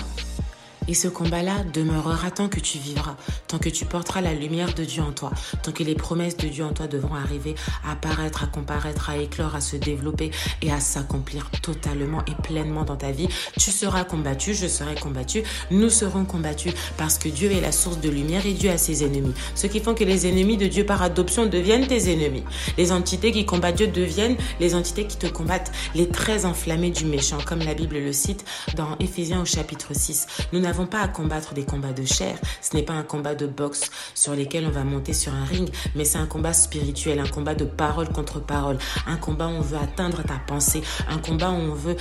Et 0.87 0.93
ce 0.93 1.07
combat-là 1.07 1.63
demeurera 1.73 2.31
tant 2.31 2.49
que 2.49 2.59
tu 2.59 2.77
vivras, 2.77 3.15
tant 3.47 3.57
que 3.57 3.69
tu 3.69 3.85
porteras 3.85 4.21
la 4.21 4.33
lumière 4.33 4.73
de 4.73 4.83
Dieu 4.83 5.01
en 5.01 5.11
toi, 5.11 5.31
tant 5.61 5.71
que 5.71 5.83
les 5.83 5.95
promesses 5.95 6.37
de 6.37 6.47
Dieu 6.47 6.65
en 6.65 6.73
toi 6.73 6.87
devront 6.87 7.15
arriver 7.15 7.55
à 7.85 7.93
apparaître, 7.93 8.43
à 8.43 8.47
comparaître, 8.47 9.09
à 9.09 9.17
éclore, 9.17 9.55
à 9.55 9.61
se 9.61 9.77
développer 9.77 10.31
et 10.61 10.71
à 10.71 10.79
s'accomplir 10.79 11.49
totalement 11.61 12.21
et 12.27 12.35
pleinement 12.43 12.83
dans 12.83 12.97
ta 12.97 13.11
vie. 13.11 13.29
Tu 13.57 13.71
seras 13.71 14.03
combattu, 14.03 14.53
je 14.53 14.67
serai 14.67 14.95
combattu, 14.95 15.43
nous 15.71 15.89
serons 15.89 16.25
combattus 16.25 16.73
parce 16.97 17.17
que 17.17 17.29
Dieu 17.29 17.51
est 17.51 17.61
la 17.61 17.71
source 17.71 17.99
de 17.99 18.09
lumière 18.09 18.45
et 18.45 18.53
Dieu 18.53 18.69
a 18.69 18.77
ses 18.77 19.05
ennemis. 19.05 19.33
Ce 19.55 19.67
qui 19.67 19.79
font 19.79 19.93
que 19.93 20.03
les 20.03 20.27
ennemis 20.27 20.57
de 20.57 20.67
Dieu 20.67 20.85
par 20.85 21.01
adoption 21.01 21.45
deviennent 21.45 21.87
tes 21.87 22.11
ennemis. 22.11 22.43
Les 22.77 22.91
entités 22.91 23.31
qui 23.31 23.45
combattent 23.45 23.75
Dieu 23.75 23.87
deviennent 23.87 24.37
les 24.59 24.75
entités 24.75 25.05
qui 25.05 25.17
te 25.17 25.27
combattent, 25.27 25.71
les 25.95 26.09
très 26.09 26.45
enflammés 26.45 26.91
du 26.91 27.05
méchant, 27.05 27.37
comme 27.45 27.59
la 27.59 27.73
Bible 27.73 27.97
le 27.97 28.13
cite 28.13 28.45
dans 28.75 28.97
Éphésiens 28.99 29.41
au 29.41 29.45
chapitre 29.45 29.93
6. 29.93 30.27
Nous 30.51 30.59
n'avons 30.73 30.87
pas 30.87 31.01
à 31.01 31.07
combattre 31.07 31.53
des 31.53 31.65
combats 31.65 31.93
de 31.93 32.03
chair. 32.03 32.35
Ce 32.59 32.75
n'est 32.75 32.81
pas 32.81 32.93
un 32.93 33.03
combat 33.03 33.35
de 33.35 33.45
boxe 33.45 33.91
sur 34.15 34.33
lesquels 34.33 34.65
on 34.65 34.71
va 34.71 34.83
monter 34.83 35.13
sur 35.13 35.31
un 35.31 35.45
ring, 35.45 35.69
mais 35.93 36.03
c'est 36.03 36.17
un 36.17 36.25
combat 36.25 36.51
spirituel, 36.51 37.19
un 37.19 37.27
combat 37.27 37.53
de 37.53 37.63
parole 37.63 38.09
contre 38.09 38.39
parole, 38.39 38.79
un 39.05 39.17
combat 39.17 39.45
où 39.45 39.51
on 39.51 39.61
veut 39.61 39.77
atteindre 39.77 40.23
ta 40.23 40.39
pensée, 40.47 40.81
un 41.07 41.19
combat 41.19 41.51
où 41.51 41.57
on 41.57 41.75
veut 41.75 41.95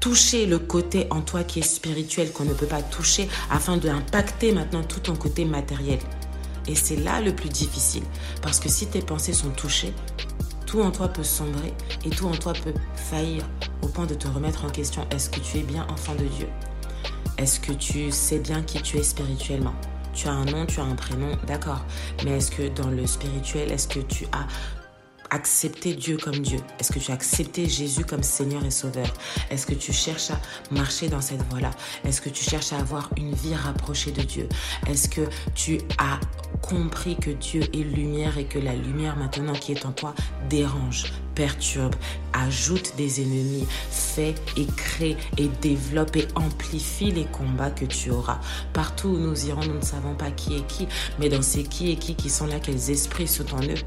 toucher 0.00 0.46
le 0.46 0.58
côté 0.58 1.06
en 1.10 1.20
toi 1.20 1.44
qui 1.44 1.58
est 1.58 1.62
spirituel 1.62 2.32
qu'on 2.32 2.46
ne 2.46 2.54
peut 2.54 2.64
pas 2.66 2.80
toucher 2.80 3.28
afin 3.50 3.76
d'impacter 3.76 4.52
maintenant 4.52 4.82
tout 4.82 5.00
ton 5.00 5.16
côté 5.16 5.44
matériel. 5.44 5.98
Et 6.66 6.74
c'est 6.74 6.96
là 6.96 7.20
le 7.20 7.36
plus 7.36 7.50
difficile, 7.50 8.04
parce 8.40 8.58
que 8.58 8.70
si 8.70 8.86
tes 8.86 9.02
pensées 9.02 9.34
sont 9.34 9.50
touchées, 9.50 9.92
tout 10.64 10.80
en 10.80 10.90
toi 10.90 11.08
peut 11.08 11.22
sombrer 11.22 11.74
et 12.06 12.08
tout 12.08 12.26
en 12.26 12.34
toi 12.34 12.54
peut 12.54 12.72
faillir 12.96 13.44
au 13.82 13.88
point 13.88 14.06
de 14.06 14.14
te 14.14 14.26
remettre 14.28 14.64
en 14.64 14.70
question. 14.70 15.06
Est-ce 15.10 15.28
que 15.28 15.40
tu 15.40 15.58
es 15.58 15.62
bien 15.62 15.86
enfant 15.90 16.14
de 16.14 16.24
Dieu? 16.24 16.48
Est-ce 17.38 17.60
que 17.60 17.72
tu 17.72 18.10
sais 18.10 18.38
bien 18.38 18.62
qui 18.62 18.80
tu 18.82 18.98
es 18.98 19.02
spirituellement? 19.02 19.74
Tu 20.12 20.28
as 20.28 20.32
un 20.32 20.44
nom, 20.44 20.66
tu 20.66 20.80
as 20.80 20.84
un 20.84 20.94
prénom, 20.94 21.36
d'accord. 21.46 21.84
Mais 22.24 22.32
est-ce 22.36 22.50
que 22.50 22.68
dans 22.68 22.88
le 22.88 23.06
spirituel, 23.06 23.72
est-ce 23.72 23.88
que 23.88 24.00
tu 24.00 24.24
as 24.32 24.46
accepté 25.34 25.94
Dieu 25.94 26.16
comme 26.16 26.38
Dieu? 26.38 26.58
Est-ce 26.78 26.92
que 26.92 27.00
tu 27.00 27.10
as 27.10 27.14
accepté 27.14 27.68
Jésus 27.68 28.04
comme 28.04 28.22
Seigneur 28.22 28.64
et 28.64 28.70
Sauveur? 28.70 29.12
Est-ce 29.50 29.66
que 29.66 29.74
tu 29.74 29.92
cherches 29.92 30.30
à 30.30 30.40
marcher 30.70 31.08
dans 31.08 31.20
cette 31.20 31.42
voie-là? 31.50 31.72
Est-ce 32.04 32.20
que 32.20 32.30
tu 32.30 32.44
cherches 32.44 32.72
à 32.72 32.78
avoir 32.78 33.10
une 33.16 33.34
vie 33.34 33.54
rapprochée 33.54 34.12
de 34.12 34.22
Dieu? 34.22 34.48
Est-ce 34.86 35.08
que 35.08 35.22
tu 35.54 35.78
as 35.98 36.20
compris 36.62 37.16
que 37.16 37.30
Dieu 37.30 37.62
est 37.62 37.84
lumière 37.84 38.38
et 38.38 38.44
que 38.44 38.60
la 38.60 38.74
lumière 38.74 39.16
maintenant 39.16 39.54
qui 39.54 39.72
est 39.72 39.84
en 39.84 39.92
toi 39.92 40.14
dérange, 40.48 41.12
perturbe, 41.34 41.96
ajoute 42.32 42.94
des 42.96 43.20
ennemis, 43.20 43.66
fait 43.90 44.36
et 44.56 44.66
crée 44.66 45.16
et 45.36 45.48
développe 45.60 46.14
et 46.16 46.28
amplifie 46.36 47.10
les 47.10 47.26
combats 47.26 47.70
que 47.70 47.84
tu 47.84 48.10
auras? 48.10 48.38
Partout 48.72 49.08
où 49.08 49.18
nous 49.18 49.46
irons, 49.46 49.64
nous 49.64 49.78
ne 49.78 49.84
savons 49.84 50.14
pas 50.14 50.30
qui 50.30 50.56
est 50.56 50.66
qui, 50.68 50.86
mais 51.18 51.28
dans 51.28 51.42
ces 51.42 51.64
qui 51.64 51.90
et 51.90 51.96
qui 51.96 52.14
qui 52.14 52.30
sont 52.30 52.46
là, 52.46 52.60
quels 52.60 52.90
esprits 52.90 53.26
sont 53.26 53.52
en 53.52 53.62
eux? 53.62 53.82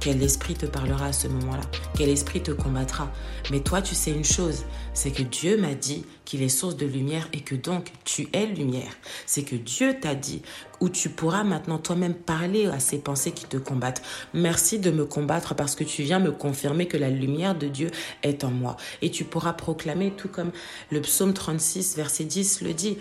Quel 0.00 0.22
esprit 0.22 0.54
te 0.54 0.64
parlera 0.64 1.06
à 1.06 1.12
ce 1.12 1.28
moment-là, 1.28 1.62
quel 1.94 2.08
esprit 2.08 2.42
te 2.42 2.50
combattra? 2.50 3.12
Mais 3.50 3.60
toi, 3.60 3.82
tu 3.82 3.94
sais 3.94 4.10
une 4.10 4.24
chose, 4.24 4.64
c'est 4.94 5.10
que 5.10 5.22
Dieu 5.22 5.58
m'a 5.58 5.74
dit 5.74 6.06
qu'il 6.24 6.42
est 6.42 6.48
source 6.48 6.76
de 6.76 6.86
lumière 6.86 7.28
et 7.34 7.40
que 7.40 7.54
donc 7.54 7.92
tu 8.04 8.28
es 8.32 8.46
lumière. 8.46 8.92
C'est 9.26 9.42
que 9.42 9.56
Dieu 9.56 9.96
t'a 10.00 10.14
dit 10.14 10.40
où 10.80 10.88
tu 10.88 11.10
pourras 11.10 11.44
maintenant 11.44 11.78
toi-même 11.78 12.14
parler 12.14 12.66
à 12.66 12.80
ces 12.80 12.98
pensées 12.98 13.32
qui 13.32 13.44
te 13.44 13.58
combattent. 13.58 14.02
Merci 14.32 14.78
de 14.78 14.90
me 14.90 15.04
combattre 15.04 15.54
parce 15.54 15.74
que 15.74 15.84
tu 15.84 16.02
viens 16.02 16.18
me 16.18 16.32
confirmer 16.32 16.86
que 16.88 16.96
la 16.96 17.10
lumière 17.10 17.54
de 17.54 17.68
Dieu 17.68 17.90
est 18.22 18.42
en 18.42 18.50
moi. 18.50 18.76
Et 19.02 19.10
tu 19.10 19.24
pourras 19.24 19.52
proclamer, 19.52 20.12
tout 20.16 20.28
comme 20.28 20.50
le 20.90 21.02
psaume 21.02 21.34
36, 21.34 21.96
verset 21.96 22.24
10 22.24 22.62
le 22.62 22.72
dit, 22.72 22.96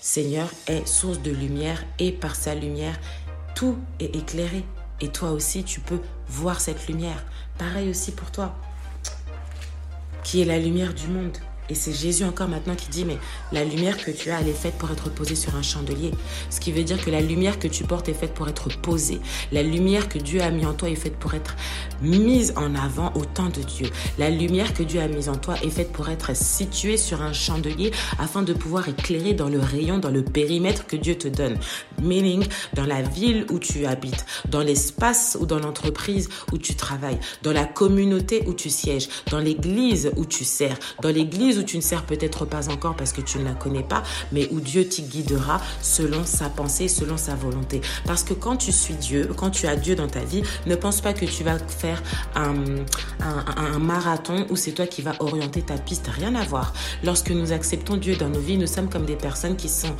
Seigneur 0.00 0.48
est 0.68 0.86
source 0.86 1.20
de 1.20 1.32
lumière 1.32 1.84
et 1.98 2.12
par 2.12 2.36
sa 2.36 2.54
lumière, 2.54 3.00
tout 3.56 3.76
est 3.98 4.14
éclairé. 4.14 4.62
Et 5.00 5.08
toi 5.08 5.30
aussi, 5.30 5.64
tu 5.64 5.80
peux 5.80 6.00
voir 6.28 6.60
cette 6.60 6.88
lumière. 6.88 7.24
Pareil 7.56 7.90
aussi 7.90 8.12
pour 8.12 8.30
toi, 8.30 8.54
qui 10.24 10.40
est 10.40 10.44
la 10.44 10.58
lumière 10.58 10.94
du 10.94 11.08
monde. 11.08 11.38
Et 11.70 11.74
c'est 11.74 11.92
Jésus 11.92 12.24
encore 12.24 12.48
maintenant 12.48 12.74
qui 12.74 12.88
dit, 12.88 13.04
mais 13.04 13.18
la 13.52 13.64
lumière 13.64 13.96
que 13.98 14.10
tu 14.10 14.30
as, 14.30 14.40
elle 14.40 14.48
est 14.48 14.52
faite 14.52 14.74
pour 14.78 14.90
être 14.90 15.10
posée 15.10 15.34
sur 15.34 15.54
un 15.54 15.62
chandelier. 15.62 16.12
Ce 16.50 16.60
qui 16.60 16.72
veut 16.72 16.84
dire 16.84 17.02
que 17.04 17.10
la 17.10 17.20
lumière 17.20 17.58
que 17.58 17.68
tu 17.68 17.84
portes 17.84 18.08
est 18.08 18.14
faite 18.14 18.34
pour 18.34 18.48
être 18.48 18.68
posée. 18.80 19.20
La 19.52 19.62
lumière 19.62 20.08
que 20.08 20.18
Dieu 20.18 20.40
a 20.40 20.50
mis 20.50 20.64
en 20.64 20.72
toi 20.72 20.88
est 20.88 20.94
faite 20.94 21.16
pour 21.16 21.34
être 21.34 21.56
mise 22.00 22.54
en 22.56 22.74
avant 22.74 23.12
au 23.14 23.24
temps 23.24 23.50
de 23.50 23.62
Dieu. 23.62 23.90
La 24.18 24.30
lumière 24.30 24.72
que 24.72 24.82
Dieu 24.82 25.00
a 25.00 25.08
mise 25.08 25.28
en 25.28 25.36
toi 25.36 25.56
est 25.62 25.70
faite 25.70 25.92
pour 25.92 26.08
être 26.08 26.34
située 26.34 26.96
sur 26.96 27.22
un 27.22 27.32
chandelier 27.32 27.92
afin 28.18 28.42
de 28.42 28.52
pouvoir 28.52 28.88
éclairer 28.88 29.34
dans 29.34 29.48
le 29.48 29.60
rayon, 29.60 29.98
dans 29.98 30.10
le 30.10 30.24
périmètre 30.24 30.86
que 30.86 30.96
Dieu 30.96 31.16
te 31.16 31.28
donne. 31.28 31.58
Meaning, 32.00 32.46
dans 32.74 32.86
la 32.86 33.02
ville 33.02 33.44
où 33.50 33.58
tu 33.58 33.84
habites, 33.84 34.24
dans 34.48 34.62
l'espace 34.62 35.36
ou 35.40 35.46
dans 35.46 35.58
l'entreprise 35.58 36.28
où 36.52 36.58
tu 36.58 36.74
travailles, 36.74 37.18
dans 37.42 37.52
la 37.52 37.64
communauté 37.64 38.42
où 38.46 38.54
tu 38.54 38.70
sièges, 38.70 39.08
dans 39.30 39.38
l'église 39.38 40.10
où 40.16 40.24
tu 40.24 40.44
sers, 40.44 40.78
dans 41.02 41.10
l'église 41.10 41.57
où 41.58 41.62
tu 41.62 41.76
ne 41.76 41.82
sers 41.82 42.04
peut-être 42.04 42.44
pas 42.44 42.68
encore 42.70 42.96
parce 42.96 43.12
que 43.12 43.20
tu 43.20 43.38
ne 43.38 43.44
la 43.44 43.54
connais 43.54 43.82
pas, 43.82 44.02
mais 44.32 44.48
où 44.50 44.60
Dieu 44.60 44.86
t'y 44.86 45.02
guidera 45.02 45.60
selon 45.82 46.24
sa 46.24 46.48
pensée, 46.48 46.88
selon 46.88 47.16
sa 47.16 47.34
volonté. 47.34 47.80
Parce 48.06 48.22
que 48.22 48.34
quand 48.34 48.56
tu 48.56 48.72
suis 48.72 48.94
Dieu, 48.94 49.30
quand 49.36 49.50
tu 49.50 49.66
as 49.66 49.76
Dieu 49.76 49.94
dans 49.94 50.08
ta 50.08 50.20
vie, 50.20 50.42
ne 50.66 50.74
pense 50.74 51.00
pas 51.00 51.12
que 51.12 51.24
tu 51.24 51.44
vas 51.44 51.58
faire 51.58 52.02
un, 52.34 52.54
marathon 53.78 54.46
où 54.50 54.56
c'est 54.56 54.72
toi 54.72 54.86
qui 54.86 55.02
vas 55.02 55.14
orienter 55.20 55.62
ta 55.62 55.76
piste. 55.78 56.08
Rien 56.08 56.34
à 56.34 56.44
voir. 56.44 56.72
Lorsque 57.04 57.30
nous 57.30 57.52
acceptons 57.52 57.96
Dieu 57.96 58.16
dans 58.16 58.28
nos 58.28 58.40
vies, 58.40 58.56
nous 58.56 58.66
sommes 58.66 58.88
comme 58.88 59.04
des 59.04 59.16
personnes 59.16 59.56
qui 59.56 59.68
sont 59.68 59.94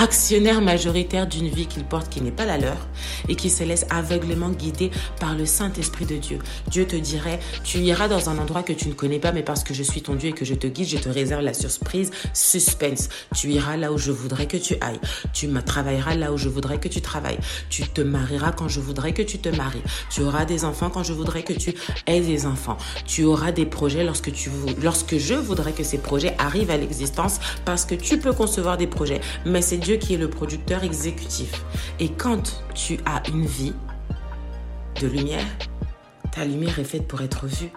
actionnaire 0.00 0.62
majoritaire 0.62 1.26
d'une 1.26 1.48
vie 1.48 1.66
qu'ils 1.66 1.84
portent 1.84 2.08
qui 2.08 2.22
n'est 2.22 2.30
pas 2.30 2.46
la 2.46 2.56
leur 2.56 2.88
et 3.28 3.36
qui 3.36 3.50
se 3.50 3.62
laisse 3.64 3.84
aveuglément 3.90 4.48
guider 4.48 4.90
par 5.20 5.34
le 5.34 5.44
Saint-Esprit 5.44 6.06
de 6.06 6.16
Dieu. 6.16 6.38
Dieu 6.68 6.86
te 6.86 6.96
dirait, 6.96 7.38
tu 7.64 7.78
iras 7.78 8.08
dans 8.08 8.30
un 8.30 8.38
endroit 8.38 8.62
que 8.62 8.72
tu 8.72 8.88
ne 8.88 8.94
connais 8.94 9.18
pas, 9.18 9.32
mais 9.32 9.42
parce 9.42 9.62
que 9.62 9.74
je 9.74 9.82
suis 9.82 10.00
ton 10.00 10.14
Dieu 10.14 10.30
et 10.30 10.32
que 10.32 10.46
je 10.46 10.54
te 10.54 10.66
guide, 10.66 10.88
je 10.88 10.96
te 10.96 11.10
réserve 11.10 11.42
la 11.42 11.52
surprise, 11.52 12.10
suspense. 12.32 13.10
Tu 13.36 13.50
iras 13.50 13.76
là 13.76 13.92
où 13.92 13.98
je 13.98 14.10
voudrais 14.10 14.46
que 14.46 14.56
tu 14.56 14.74
ailles. 14.80 15.00
Tu 15.34 15.48
travailleras 15.66 16.14
là 16.14 16.32
où 16.32 16.38
je 16.38 16.48
voudrais 16.48 16.80
que 16.80 16.88
tu 16.88 17.02
travailles. 17.02 17.38
Tu 17.68 17.82
te 17.82 18.00
marieras 18.00 18.52
quand 18.52 18.68
je 18.68 18.80
voudrais 18.80 19.12
que 19.12 19.22
tu 19.22 19.38
te 19.38 19.50
maries. 19.50 19.82
Tu 20.08 20.22
auras 20.22 20.46
des 20.46 20.64
enfants 20.64 20.88
quand 20.88 21.02
je 21.02 21.12
voudrais 21.12 21.42
que 21.42 21.52
tu 21.52 21.74
aies 22.06 22.20
des 22.20 22.46
enfants. 22.46 22.78
Tu 23.04 23.24
auras 23.24 23.52
des 23.52 23.66
projets 23.66 24.02
lorsque 24.02 24.32
tu 24.32 24.50
lorsque 24.82 25.18
je 25.18 25.34
voudrais 25.34 25.72
que 25.72 25.84
ces 25.84 25.98
projets 25.98 26.34
arrivent 26.38 26.70
à 26.70 26.78
l'existence 26.78 27.38
parce 27.66 27.84
que 27.84 27.94
tu 27.94 28.18
peux 28.18 28.32
concevoir 28.32 28.78
des 28.78 28.86
projets, 28.86 29.20
mais 29.44 29.60
c'est 29.60 29.76
Dieu 29.76 29.89
qui 29.98 30.14
est 30.14 30.18
le 30.18 30.30
producteur 30.30 30.84
exécutif. 30.84 31.64
Et 31.98 32.08
quand 32.08 32.62
tu 32.74 32.98
as 33.06 33.22
une 33.28 33.46
vie 33.46 33.74
de 35.00 35.06
lumière, 35.06 35.46
ta 36.32 36.44
lumière 36.44 36.78
est 36.78 36.84
faite 36.84 37.08
pour 37.08 37.20
être 37.22 37.46
vue. 37.46 37.70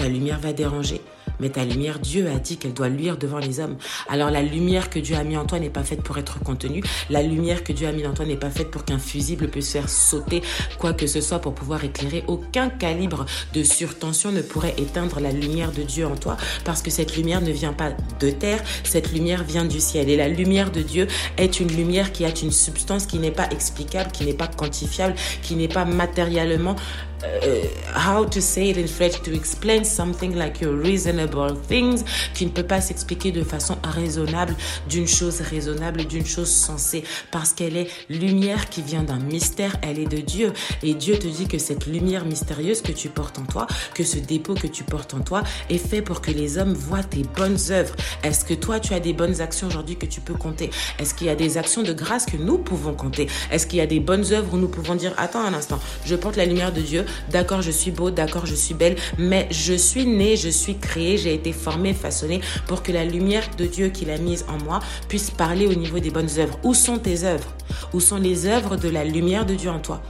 Ta 0.00 0.08
lumière 0.08 0.40
va 0.40 0.54
déranger. 0.54 1.02
Mais 1.40 1.50
ta 1.50 1.62
lumière, 1.62 1.98
Dieu 1.98 2.26
a 2.34 2.38
dit 2.38 2.56
qu'elle 2.56 2.72
doit 2.72 2.88
luire 2.88 3.18
devant 3.18 3.38
les 3.38 3.60
hommes. 3.60 3.76
Alors 4.08 4.30
la 4.30 4.40
lumière 4.40 4.88
que 4.88 4.98
Dieu 4.98 5.14
a 5.14 5.24
mis 5.24 5.36
en 5.36 5.44
toi 5.44 5.58
n'est 5.58 5.68
pas 5.68 5.82
faite 5.82 6.02
pour 6.02 6.16
être 6.16 6.40
contenue. 6.40 6.82
La 7.10 7.22
lumière 7.22 7.64
que 7.64 7.74
Dieu 7.74 7.86
a 7.86 7.92
mis 7.92 8.06
en 8.06 8.14
toi 8.14 8.24
n'est 8.24 8.36
pas 8.38 8.48
faite 8.48 8.70
pour 8.70 8.86
qu'un 8.86 8.98
fusible 8.98 9.48
puisse 9.48 9.72
faire 9.72 9.90
sauter 9.90 10.40
quoi 10.78 10.94
que 10.94 11.06
ce 11.06 11.20
soit 11.20 11.40
pour 11.40 11.54
pouvoir 11.54 11.84
éclairer. 11.84 12.24
Aucun 12.28 12.70
calibre 12.70 13.26
de 13.52 13.62
surtension 13.62 14.32
ne 14.32 14.40
pourrait 14.40 14.74
éteindre 14.78 15.20
la 15.20 15.32
lumière 15.32 15.70
de 15.70 15.82
Dieu 15.82 16.06
en 16.06 16.16
toi 16.16 16.38
parce 16.64 16.80
que 16.80 16.90
cette 16.90 17.14
lumière 17.14 17.42
ne 17.42 17.50
vient 17.50 17.74
pas 17.74 17.92
de 18.20 18.30
terre, 18.30 18.62
cette 18.84 19.12
lumière 19.12 19.44
vient 19.44 19.66
du 19.66 19.80
ciel. 19.80 20.08
Et 20.08 20.16
la 20.16 20.28
lumière 20.28 20.70
de 20.70 20.80
Dieu 20.80 21.08
est 21.36 21.60
une 21.60 21.68
lumière 21.68 22.12
qui 22.12 22.24
a 22.24 22.30
une 22.42 22.52
substance 22.52 23.04
qui 23.04 23.18
n'est 23.18 23.30
pas 23.30 23.50
explicable, 23.50 24.12
qui 24.12 24.24
n'est 24.24 24.32
pas 24.32 24.48
quantifiable, 24.48 25.14
qui 25.42 25.56
n'est 25.56 25.68
pas 25.68 25.84
matériellement 25.84 26.76
Uh, 27.22 27.66
how 27.92 28.24
to 28.24 28.40
say 28.40 28.70
it 28.70 28.78
in 28.78 28.86
French 28.86 29.20
to 29.22 29.34
explain 29.34 29.84
something 29.84 30.34
like 30.36 30.58
your 30.60 30.74
reasonable 30.74 31.54
things 31.68 32.02
qui 32.32 32.46
ne 32.46 32.50
peut 32.50 32.66
pas 32.66 32.80
s'expliquer 32.80 33.30
de 33.30 33.42
façon 33.42 33.76
raisonnable 33.82 34.54
d'une 34.88 35.06
chose 35.06 35.42
raisonnable 35.42 36.04
d'une 36.04 36.24
chose 36.24 36.50
sensée 36.50 37.04
parce 37.30 37.52
qu'elle 37.52 37.76
est 37.76 37.90
lumière 38.08 38.70
qui 38.70 38.80
vient 38.80 39.02
d'un 39.02 39.18
mystère 39.18 39.76
elle 39.82 39.98
est 39.98 40.06
de 40.06 40.18
Dieu. 40.18 40.52
Et 40.82 40.94
Dieu 40.94 41.18
te 41.18 41.26
dit 41.26 41.46
que 41.46 41.58
cette 41.58 41.86
lumière 41.86 42.24
mystérieuse 42.24 42.80
que 42.80 42.92
tu 42.92 43.10
portes 43.10 43.38
en 43.38 43.44
toi 43.44 43.66
que 43.94 44.02
ce 44.02 44.18
dépôt 44.18 44.54
que 44.54 44.66
tu 44.66 44.82
portes 44.82 45.12
en 45.12 45.20
toi 45.20 45.42
est 45.68 45.78
fait 45.78 46.00
pour 46.00 46.22
que 46.22 46.30
les 46.30 46.56
hommes 46.56 46.72
voient 46.72 47.02
tes 47.02 47.22
bonnes 47.36 47.58
œuvres. 47.70 47.94
Est-ce 48.22 48.46
que 48.46 48.54
toi 48.54 48.80
tu 48.80 48.94
as 48.94 49.00
des 49.00 49.12
bonnes 49.12 49.42
actions 49.42 49.66
aujourd'hui 49.66 49.96
que 49.96 50.06
tu 50.06 50.22
peux 50.22 50.34
compter? 50.34 50.70
Est-ce 50.98 51.12
qu'il 51.12 51.26
y 51.26 51.30
a 51.30 51.36
des 51.36 51.58
actions 51.58 51.82
de 51.82 51.92
grâce 51.92 52.24
que 52.24 52.38
nous 52.38 52.56
pouvons 52.56 52.94
compter? 52.94 53.28
Est-ce 53.50 53.66
qu'il 53.66 53.78
y 53.78 53.82
a 53.82 53.86
des 53.86 54.00
bonnes 54.00 54.32
œuvres 54.32 54.54
où 54.54 54.56
nous 54.56 54.68
pouvons 54.68 54.94
dire 54.94 55.12
attends 55.18 55.44
un 55.44 55.52
instant 55.52 55.78
je 56.06 56.16
porte 56.16 56.36
la 56.36 56.46
lumière 56.46 56.72
de 56.72 56.80
Dieu 56.80 57.04
D'accord, 57.30 57.62
je 57.62 57.70
suis 57.70 57.90
beau, 57.90 58.10
d'accord, 58.10 58.46
je 58.46 58.54
suis 58.54 58.74
belle, 58.74 58.96
mais 59.18 59.48
je 59.50 59.74
suis 59.74 60.06
né, 60.06 60.36
je 60.36 60.48
suis 60.48 60.78
créé, 60.78 61.16
j'ai 61.18 61.34
été 61.34 61.52
formé, 61.52 61.94
façonné 61.94 62.40
pour 62.66 62.82
que 62.82 62.92
la 62.92 63.04
lumière 63.04 63.48
de 63.56 63.66
Dieu 63.66 63.88
qu'il 63.88 64.10
a 64.10 64.18
mise 64.18 64.44
en 64.48 64.62
moi 64.64 64.80
puisse 65.08 65.30
parler 65.30 65.66
au 65.66 65.74
niveau 65.74 65.98
des 65.98 66.10
bonnes 66.10 66.38
œuvres. 66.38 66.58
Où 66.62 66.74
sont 66.74 66.98
tes 66.98 67.24
œuvres? 67.24 67.54
Où 67.92 68.00
sont 68.00 68.18
les 68.18 68.46
œuvres 68.46 68.76
de 68.76 68.88
la 68.88 69.04
lumière 69.04 69.46
de 69.46 69.54
Dieu 69.54 69.70
en 69.70 69.78
toi? 69.78 70.02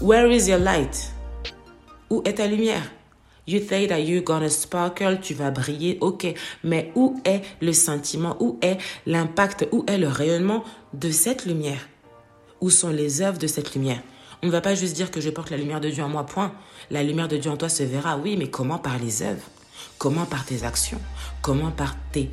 Where 0.00 0.30
is 0.30 0.48
your 0.48 0.58
light? 0.58 1.12
Où 2.10 2.22
est 2.24 2.34
ta 2.34 2.46
lumière? 2.46 2.82
You 3.48 3.60
think 3.60 3.90
that 3.90 4.00
you're 4.00 4.24
gonna 4.24 4.50
sparkle, 4.50 5.20
tu 5.20 5.32
vas 5.34 5.52
briller, 5.52 5.98
ok. 6.00 6.34
Mais 6.64 6.90
où 6.96 7.20
est 7.24 7.42
le 7.60 7.72
sentiment? 7.72 8.36
Où 8.40 8.58
est 8.60 8.78
l'impact? 9.06 9.68
Où 9.70 9.84
est 9.86 9.98
le 9.98 10.08
rayonnement 10.08 10.64
de 10.94 11.12
cette 11.12 11.46
lumière? 11.46 11.88
Où 12.60 12.70
sont 12.70 12.90
les 12.90 13.22
œuvres 13.22 13.38
de 13.38 13.46
cette 13.46 13.74
lumière? 13.74 14.02
On 14.46 14.48
ne 14.48 14.52
va 14.52 14.60
pas 14.60 14.76
juste 14.76 14.94
dire 14.94 15.10
que 15.10 15.20
je 15.20 15.28
porte 15.28 15.50
la 15.50 15.56
lumière 15.56 15.80
de 15.80 15.90
Dieu 15.90 16.04
en 16.04 16.08
moi, 16.08 16.24
point. 16.24 16.52
La 16.92 17.02
lumière 17.02 17.26
de 17.26 17.36
Dieu 17.36 17.50
en 17.50 17.56
toi 17.56 17.68
se 17.68 17.82
verra, 17.82 18.16
oui, 18.16 18.36
mais 18.38 18.48
comment 18.48 18.78
par 18.78 18.96
les 18.96 19.22
œuvres? 19.22 19.42
Comment 19.98 20.24
par 20.24 20.44
tes 20.44 20.62
actions? 20.62 21.00
Comment 21.42 21.72
par 21.72 21.96
tes 22.12 22.30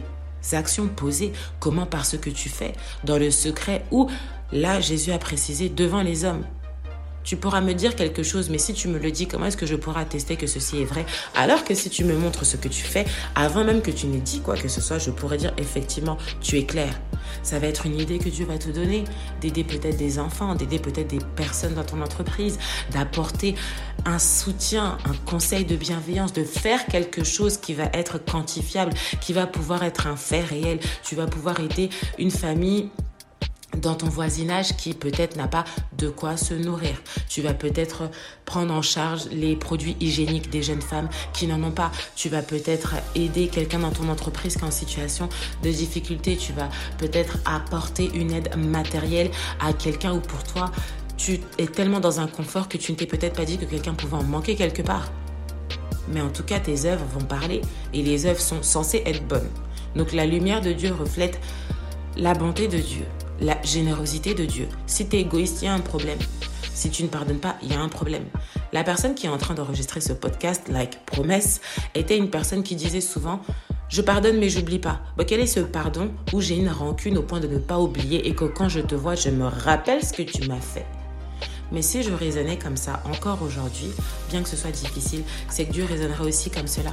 actions 0.51 0.87
posées? 0.87 1.33
Comment 1.59 1.87
par 1.87 2.05
ce 2.05 2.15
que 2.15 2.29
tu 2.29 2.49
fais 2.49 2.73
dans 3.03 3.17
le 3.17 3.31
secret? 3.31 3.83
Où, 3.89 4.11
là, 4.51 4.79
Jésus 4.79 5.11
a 5.11 5.17
précisé, 5.17 5.69
devant 5.69 6.03
les 6.03 6.23
hommes. 6.23 6.43
Tu 7.23 7.35
pourras 7.35 7.61
me 7.61 7.73
dire 7.73 7.95
quelque 7.95 8.21
chose, 8.21 8.51
mais 8.51 8.59
si 8.59 8.75
tu 8.75 8.89
me 8.89 8.99
le 8.99 9.09
dis, 9.09 9.27
comment 9.27 9.47
est-ce 9.47 9.57
que 9.57 9.65
je 9.65 9.75
pourrai 9.75 10.01
attester 10.01 10.35
que 10.35 10.45
ceci 10.45 10.83
est 10.83 10.85
vrai? 10.85 11.07
Alors 11.35 11.63
que 11.63 11.73
si 11.73 11.89
tu 11.89 12.03
me 12.03 12.15
montres 12.15 12.45
ce 12.45 12.57
que 12.57 12.67
tu 12.67 12.83
fais, 12.83 13.05
avant 13.33 13.63
même 13.63 13.81
que 13.81 13.89
tu 13.89 14.05
n'aies 14.05 14.19
dit 14.19 14.41
quoi 14.41 14.55
que 14.55 14.67
ce 14.67 14.81
soit, 14.81 14.99
je 14.99 15.09
pourrais 15.09 15.37
dire 15.37 15.53
effectivement, 15.57 16.19
tu 16.41 16.59
es 16.59 16.65
clair. 16.67 16.93
Ça 17.41 17.59
va 17.59 17.67
être 17.67 17.85
une 17.85 17.99
idée 17.99 18.19
que 18.19 18.29
Dieu 18.29 18.45
va 18.45 18.57
te 18.57 18.69
donner, 18.69 19.03
d'aider 19.41 19.63
peut-être 19.63 19.97
des 19.97 20.19
enfants, 20.19 20.55
d'aider 20.55 20.79
peut-être 20.79 21.07
des 21.07 21.23
personnes 21.35 21.73
dans 21.73 21.83
ton 21.83 22.01
entreprise, 22.01 22.59
d'apporter 22.91 23.55
un 24.05 24.19
soutien, 24.19 24.97
un 25.05 25.13
conseil 25.25 25.65
de 25.65 25.75
bienveillance, 25.75 26.33
de 26.33 26.43
faire 26.43 26.85
quelque 26.85 27.23
chose 27.23 27.57
qui 27.57 27.73
va 27.73 27.85
être 27.93 28.17
quantifiable, 28.23 28.93
qui 29.21 29.33
va 29.33 29.47
pouvoir 29.47 29.83
être 29.83 30.07
un 30.07 30.15
fait 30.15 30.43
réel. 30.43 30.79
Tu 31.03 31.15
vas 31.15 31.27
pouvoir 31.27 31.59
aider 31.59 31.89
une 32.17 32.31
famille 32.31 32.89
dans 33.77 33.95
ton 33.95 34.07
voisinage 34.07 34.75
qui 34.77 34.93
peut-être 34.93 35.35
n'a 35.35 35.47
pas 35.47 35.65
de 35.97 36.09
quoi 36.09 36.37
se 36.37 36.53
nourrir. 36.53 37.01
Tu 37.29 37.41
vas 37.41 37.53
peut-être 37.53 38.09
prendre 38.45 38.73
en 38.73 38.81
charge 38.81 39.27
les 39.31 39.55
produits 39.55 39.95
hygiéniques 39.99 40.49
des 40.49 40.63
jeunes 40.63 40.81
femmes 40.81 41.09
qui 41.33 41.47
n'en 41.47 41.61
ont 41.63 41.71
pas. 41.71 41.91
Tu 42.15 42.29
vas 42.29 42.41
peut-être 42.41 42.95
aider 43.15 43.47
quelqu'un 43.47 43.79
dans 43.79 43.91
ton 43.91 44.09
entreprise 44.09 44.55
qui 44.55 44.61
est 44.61 44.67
en 44.67 44.71
situation 44.71 45.29
de 45.63 45.69
difficulté. 45.69 46.37
Tu 46.37 46.53
vas 46.53 46.69
peut-être 46.97 47.37
apporter 47.45 48.11
une 48.13 48.31
aide 48.31 48.55
matérielle 48.57 49.31
à 49.59 49.73
quelqu'un 49.73 50.13
ou 50.13 50.19
pour 50.19 50.43
toi, 50.43 50.71
tu 51.17 51.39
es 51.57 51.67
tellement 51.67 51.99
dans 51.99 52.19
un 52.19 52.27
confort 52.27 52.67
que 52.67 52.77
tu 52.77 52.91
ne 52.91 52.97
t'es 52.97 53.05
peut-être 53.05 53.35
pas 53.35 53.45
dit 53.45 53.57
que 53.57 53.65
quelqu'un 53.65 53.93
pouvait 53.93 54.17
en 54.17 54.23
manquer 54.23 54.55
quelque 54.55 54.81
part. 54.81 55.11
Mais 56.09 56.21
en 56.21 56.29
tout 56.29 56.43
cas, 56.43 56.59
tes 56.59 56.85
œuvres 56.85 57.05
vont 57.13 57.23
parler 57.23 57.61
et 57.93 58.01
les 58.01 58.25
œuvres 58.25 58.41
sont 58.41 58.61
censées 58.61 59.03
être 59.05 59.25
bonnes. 59.25 59.49
Donc 59.95 60.11
la 60.11 60.25
lumière 60.25 60.61
de 60.61 60.73
Dieu 60.73 60.93
reflète 60.93 61.39
la 62.17 62.33
bonté 62.33 62.67
de 62.67 62.77
Dieu 62.77 63.05
la 63.43 63.61
générosité 63.61 64.33
de 64.33 64.45
Dieu. 64.45 64.67
Si 64.87 65.07
tu 65.07 65.17
es 65.17 65.21
égoïste, 65.21 65.61
il 65.61 65.65
y 65.65 65.67
a 65.67 65.73
un 65.73 65.79
problème. 65.79 66.19
Si 66.73 66.89
tu 66.89 67.03
ne 67.03 67.09
pardonnes 67.09 67.39
pas, 67.39 67.55
il 67.61 67.71
y 67.71 67.75
a 67.75 67.79
un 67.79 67.89
problème. 67.89 68.25
La 68.71 68.83
personne 68.83 69.13
qui 69.13 69.27
est 69.27 69.29
en 69.29 69.37
train 69.37 69.53
d'enregistrer 69.53 70.01
ce 70.01 70.13
podcast, 70.13 70.69
like 70.69 71.05
promesse, 71.05 71.61
était 71.93 72.17
une 72.17 72.29
personne 72.29 72.63
qui 72.63 72.75
disait 72.75 73.01
souvent 73.01 73.41
je 73.89 74.01
pardonne 74.01 74.39
mais 74.39 74.49
j'oublie 74.49 74.79
pas. 74.79 75.01
quel 75.27 75.39
est 75.39 75.45
ce 75.45 75.59
pardon 75.59 76.09
où 76.33 76.41
j'ai 76.41 76.55
une 76.55 76.69
rancune 76.69 77.15
au 77.19 77.21
point 77.21 77.39
de 77.39 77.47
ne 77.47 77.59
pas 77.59 77.77
oublier 77.77 78.27
et 78.27 78.33
que 78.33 78.45
quand 78.45 78.67
je 78.67 78.79
te 78.79 78.95
vois, 78.95 79.13
je 79.13 79.29
me 79.29 79.45
rappelle 79.45 80.03
ce 80.03 80.13
que 80.13 80.23
tu 80.23 80.47
m'as 80.47 80.59
fait? 80.59 80.87
Mais 81.71 81.83
si 81.83 82.01
je 82.01 82.11
raisonnais 82.11 82.57
comme 82.57 82.77
ça 82.77 83.03
encore 83.05 83.43
aujourd'hui, 83.43 83.91
bien 84.31 84.41
que 84.41 84.49
ce 84.49 84.55
soit 84.55 84.71
difficile, 84.71 85.21
c'est 85.47 85.65
que 85.65 85.73
Dieu 85.73 85.85
raisonnerait 85.85 86.25
aussi 86.25 86.49
comme 86.49 86.65
cela. 86.65 86.91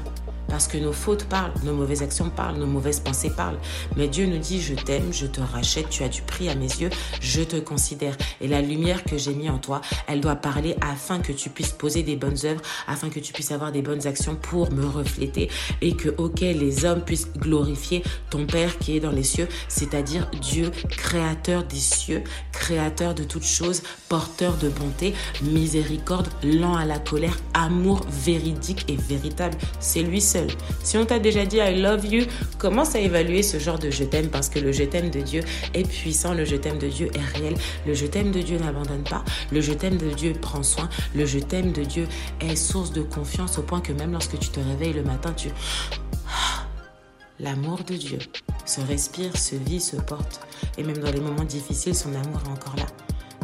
Parce 0.50 0.66
que 0.66 0.76
nos 0.78 0.92
fautes 0.92 1.25
parlent, 1.25 1.52
nos 1.64 1.75
mauvaises 1.75 2.02
actions 2.02 2.28
parlent, 2.28 2.57
nos 2.57 2.66
mauvaises 2.66 3.00
pensées 3.00 3.30
parlent. 3.30 3.59
Mais 3.97 4.09
Dieu 4.09 4.26
nous 4.26 4.38
dit, 4.38 4.61
je 4.61 4.75
t'aime, 4.75 5.12
je 5.12 5.26
te 5.26 5.40
rachète, 5.40 5.88
tu 5.88 6.02
as 6.02 6.09
du 6.09 6.23
prix 6.23 6.49
à 6.49 6.54
mes 6.57 6.66
yeux, 6.66 6.90
je 7.21 7.42
te 7.42 7.57
considère. 7.57 8.16
Et 8.40 8.49
la 8.49 8.61
lumière 8.61 9.04
que 9.04 9.16
j'ai 9.16 9.33
mis 9.33 9.49
en 9.49 9.59
toi, 9.59 9.80
elle 10.09 10.21
doit 10.21 10.37
parler 10.37 10.75
afin 10.80 11.21
que 11.21 11.33
tu 11.33 11.50
puisses 11.50 11.73
poser 11.73 12.02
des 12.02 12.16
bonnes 12.16 12.38
œuvres, 12.45 12.61
afin 12.88 13.11
que 13.11 13.21
tu 13.21 13.33
puisses 13.33 13.52
avoir 13.52 13.71
des 13.71 13.83
bonnes 13.83 14.07
actions 14.07 14.35
pour 14.35 14.73
me 14.73 14.85
refléter 14.85 15.50
et 15.80 15.95
que, 15.95 16.09
ok, 16.19 16.40
les 16.40 16.85
hommes 16.85 17.02
puissent 17.02 17.28
glorifier 17.38 18.02
ton 18.28 18.47
Père 18.47 18.78
qui 18.78 18.97
est 18.97 19.00
dans 19.00 19.12
les 19.12 19.23
cieux, 19.23 19.49
c'est-à-dire 19.69 20.28
Dieu, 20.40 20.71
créateur 20.88 21.62
des 21.64 21.76
cieux, 21.76 22.25
créateur 22.52 23.14
de 23.14 23.23
toutes 23.23 23.45
choses, 23.45 23.83
porteur 24.09 24.57
de 24.57 24.69
bonté, 24.69 25.14
miséricorde, 25.42 26.28
lent 26.42 26.75
à 26.75 26.85
la 26.85 26.99
colère, 26.99 27.38
amour 27.54 28.00
véridique 28.11 28.85
et 28.88 28.97
véritable. 28.97 29.57
C'est 29.78 30.02
lui 30.02 30.21
seul 30.21 30.39
si 30.82 30.97
on 30.99 31.06
t'a 31.06 31.18
déjà 31.18 31.44
dit 31.47 31.56
I 31.56 31.80
love 31.80 32.04
you, 32.06 32.25
commence 32.59 32.94
à 32.94 33.00
évaluer 33.00 33.42
ce 33.42 33.59
genre 33.59 33.78
de 33.78 33.90
je 33.90 34.04
t'aime? 34.04 34.28
Parce 34.28 34.49
que 34.49 34.59
le 34.59 34.73
je 34.73 34.85
t'aime 34.85 35.11
de 35.11 35.20
Dieu 35.20 35.42
est 35.75 35.88
puissant, 35.88 36.35
le 36.35 36.44
je 36.44 36.56
t'aime 36.56 36.78
de 36.78 36.88
Dieu 36.88 37.11
est 37.14 37.38
réel, 37.38 37.54
le 37.87 37.94
je 37.94 38.06
t'aime 38.06 38.32
de 38.32 38.40
Dieu 38.40 38.59
n'abandonne 38.59 39.04
pas, 39.04 39.25
le 39.52 39.61
je 39.61 39.73
t'aime 39.73 39.97
de 39.97 40.11
Dieu 40.11 40.32
prend 40.32 40.62
soin, 40.62 40.88
le 41.14 41.26
je 41.26 41.38
t'aime 41.38 41.73
de 41.73 41.82
Dieu 41.82 42.09
est 42.40 42.56
source 42.56 42.92
de 42.92 43.02
confiance 43.02 43.59
au 43.59 43.62
point 43.62 43.80
que 43.80 43.92
même 43.92 44.12
lorsque 44.12 44.38
tu 44.38 44.49
te 44.49 44.61
réveilles 44.61 44.94
le 44.94 45.02
matin, 45.02 45.32
tu... 45.37 45.49
L'amour 47.40 47.85
de 47.85 47.94
Dieu 47.94 48.18
se 48.66 48.80
respire, 48.82 49.37
se 49.37 49.56
vit, 49.56 49.80
se 49.80 49.97
porte. 49.97 50.40
Et 50.78 50.82
même 50.82 50.99
dans 50.99 51.11
les 51.11 51.20
moments 51.20 51.44
difficiles, 51.44 51.94
son 51.94 52.14
amour 52.14 52.40
est 52.44 52.50
encore 52.50 52.76
là. 52.76 52.87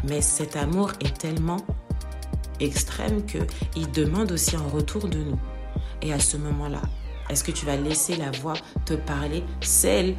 Mais 0.05 0.21
cet 0.21 0.57
amour 0.57 0.93
est 1.01 1.17
tellement 1.17 1.59
extrême 2.61 3.25
qu'il 3.25 3.91
demande 3.93 4.33
aussi 4.33 4.57
en 4.57 4.69
retour 4.69 5.09
de 5.09 5.19
nous. 5.19 5.39
Et 6.03 6.13
à 6.13 6.19
ce 6.19 6.37
moment-là, 6.37 6.83
est-ce 7.29 7.43
que 7.43 7.51
tu 7.51 7.67
vas 7.67 7.77
laisser 7.77 8.17
la 8.17 8.31
voix 8.31 8.55
te 8.85 8.95
parler, 8.95 9.43
celle 9.61 10.15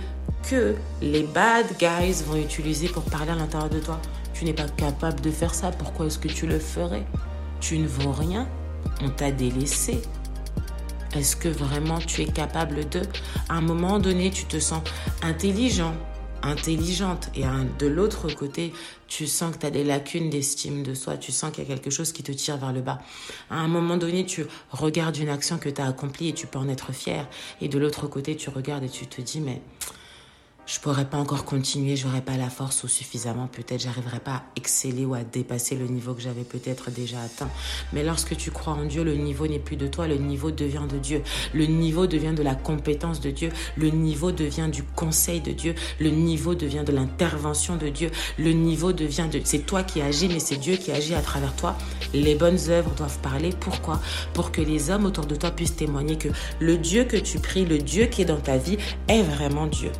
que 0.49 0.75
les 1.01 1.23
bad 1.23 1.65
guys 1.79 2.23
vont 2.25 2.37
utiliser 2.37 2.89
pour 2.89 3.03
parler 3.03 3.31
à 3.31 3.35
l'intérieur 3.35 3.69
de 3.69 3.79
toi? 3.79 3.99
Tu 4.33 4.45
n'es 4.45 4.53
pas 4.53 4.67
capable 4.67 5.21
de 5.21 5.31
faire 5.31 5.53
ça, 5.53 5.71
pourquoi 5.71 6.07
est-ce 6.07 6.19
que 6.19 6.27
tu 6.27 6.47
le 6.47 6.59
ferais? 6.59 7.05
Tu 7.59 7.79
ne 7.79 7.87
vaux 7.87 8.11
rien, 8.11 8.47
on 9.01 9.09
t'a 9.09 9.31
délaissé. 9.31 10.01
Est-ce 11.15 11.35
que 11.35 11.47
vraiment 11.47 11.99
tu 11.99 12.21
es 12.21 12.25
capable 12.25 12.87
de 12.89 13.01
À 13.49 13.55
un 13.55 13.61
moment 13.61 13.99
donné, 13.99 14.29
tu 14.29 14.45
te 14.45 14.59
sens 14.59 14.81
intelligent, 15.23 15.95
intelligente 16.43 17.29
et 17.35 17.43
de 17.79 17.87
l'autre 17.87 18.33
côté, 18.33 18.73
tu 19.07 19.27
sens 19.27 19.55
que 19.55 19.59
tu 19.59 19.65
as 19.65 19.71
des 19.71 19.83
lacunes 19.83 20.29
d'estime 20.29 20.83
de 20.83 20.93
soi, 20.93 21.17
tu 21.17 21.31
sens 21.31 21.51
qu'il 21.51 21.63
y 21.63 21.67
a 21.67 21.69
quelque 21.69 21.89
chose 21.89 22.11
qui 22.11 22.23
te 22.23 22.31
tire 22.31 22.57
vers 22.57 22.73
le 22.73 22.81
bas. 22.81 22.99
À 23.49 23.59
un 23.59 23.67
moment 23.67 23.97
donné, 23.97 24.25
tu 24.25 24.45
regardes 24.71 25.17
une 25.17 25.29
action 25.29 25.57
que 25.57 25.69
tu 25.69 25.81
as 25.81 25.87
accomplie 25.87 26.29
et 26.29 26.33
tu 26.33 26.47
peux 26.47 26.59
en 26.59 26.69
être 26.69 26.91
fier. 26.91 27.27
Et 27.61 27.67
de 27.67 27.77
l'autre 27.77 28.07
côté, 28.07 28.35
tu 28.35 28.49
regardes 28.49 28.83
et 28.83 28.89
tu 28.89 29.07
te 29.07 29.21
dis, 29.21 29.39
mais 29.39 29.61
je 30.67 30.79
pourrais 30.81 31.05
pas 31.05 31.17
encore 31.17 31.45
continuer, 31.45 31.95
j'aurais 31.95 32.21
pas 32.21 32.35
la 32.35 32.49
force 32.49 32.83
ou 32.83 32.89
suffisamment, 32.89 33.47
peut-être 33.47 33.81
j'arriverai 33.81 34.19
pas 34.19 34.31
à 34.31 34.43
exceller 34.57 35.05
ou 35.05 35.13
à 35.13 35.23
dépasser 35.23 35.75
le 35.75 35.87
niveau 35.87 36.13
que 36.13 36.21
j'avais 36.21 36.43
peut-être 36.43 36.91
déjà 36.91 37.21
atteint. 37.21 37.49
Mais 37.93 38.03
lorsque 38.03 38.35
tu 38.35 38.51
crois 38.51 38.73
en 38.73 38.83
Dieu, 38.83 39.05
le 39.05 39.15
niveau 39.15 39.47
n'est 39.47 39.59
plus 39.59 39.77
de 39.77 39.87
toi, 39.87 40.07
le 40.07 40.17
niveau 40.17 40.51
devient 40.51 40.85
de 40.91 40.97
Dieu. 40.97 41.23
Le 41.53 41.65
niveau 41.65 42.05
devient 42.05 42.33
de 42.35 42.43
la 42.43 42.53
compétence 42.53 43.21
de 43.21 43.31
Dieu, 43.31 43.49
le 43.77 43.89
niveau 43.89 44.33
devient 44.33 44.67
du 44.69 44.83
conseil 44.83 45.39
de 45.39 45.51
Dieu, 45.51 45.73
le 46.01 46.09
niveau 46.09 46.53
devient 46.53 46.83
de 46.85 46.91
l'intervention 46.91 47.77
de 47.77 47.87
Dieu, 47.87 48.11
le 48.37 48.51
niveau 48.51 48.91
devient 48.91 49.27
de 49.31 49.39
c'est 49.45 49.65
toi 49.65 49.83
qui 49.83 50.01
agis 50.01 50.27
mais 50.27 50.39
c'est 50.39 50.57
Dieu 50.57 50.75
qui 50.75 50.91
agit 50.91 51.15
à 51.15 51.21
travers 51.21 51.55
toi. 51.55 51.77
Les 52.13 52.35
bonnes 52.35 52.59
œuvres 52.69 52.91
doivent 52.95 53.19
parler. 53.19 53.51
Pourquoi? 53.57 54.01
Pour 54.33 54.51
que 54.51 54.61
les 54.61 54.89
hommes 54.89 55.05
autour 55.05 55.27
de 55.27 55.35
toi 55.35 55.51
puissent 55.51 55.77
témoigner 55.77 56.17
que 56.17 56.29
le 56.59 56.77
Dieu 56.77 57.05
que 57.05 57.15
tu 57.15 57.39
pries, 57.39 57.65
le 57.65 57.77
Dieu 57.77 58.07
qui 58.07 58.23
est 58.23 58.25
dans 58.25 58.41
ta 58.41 58.57
vie 58.57 58.77
est 59.07 59.23
vraiment 59.23 59.67
Dieu. 59.67 59.91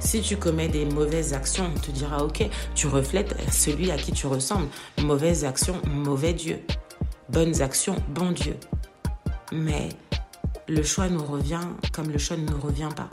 Si 0.00 0.20
tu 0.20 0.36
commets 0.36 0.68
des 0.68 0.84
mauvaises 0.84 1.32
actions, 1.34 1.70
on 1.74 1.78
te 1.78 1.90
dira, 1.90 2.24
ok, 2.24 2.48
tu 2.74 2.86
reflètes 2.86 3.34
celui 3.50 3.90
à 3.90 3.96
qui 3.96 4.12
tu 4.12 4.26
ressembles. 4.26 4.68
Mauvaises 5.00 5.44
actions, 5.44 5.80
mauvais 5.88 6.32
Dieu. 6.32 6.60
Bonnes 7.28 7.62
actions, 7.62 7.96
bon 8.08 8.32
Dieu. 8.32 8.56
Mais 9.52 9.88
le 10.68 10.82
choix 10.82 11.08
nous 11.08 11.24
revient 11.24 11.60
comme 11.92 12.10
le 12.10 12.18
choix 12.18 12.36
ne 12.36 12.46
nous 12.46 12.60
revient 12.60 12.90
pas. 12.94 13.08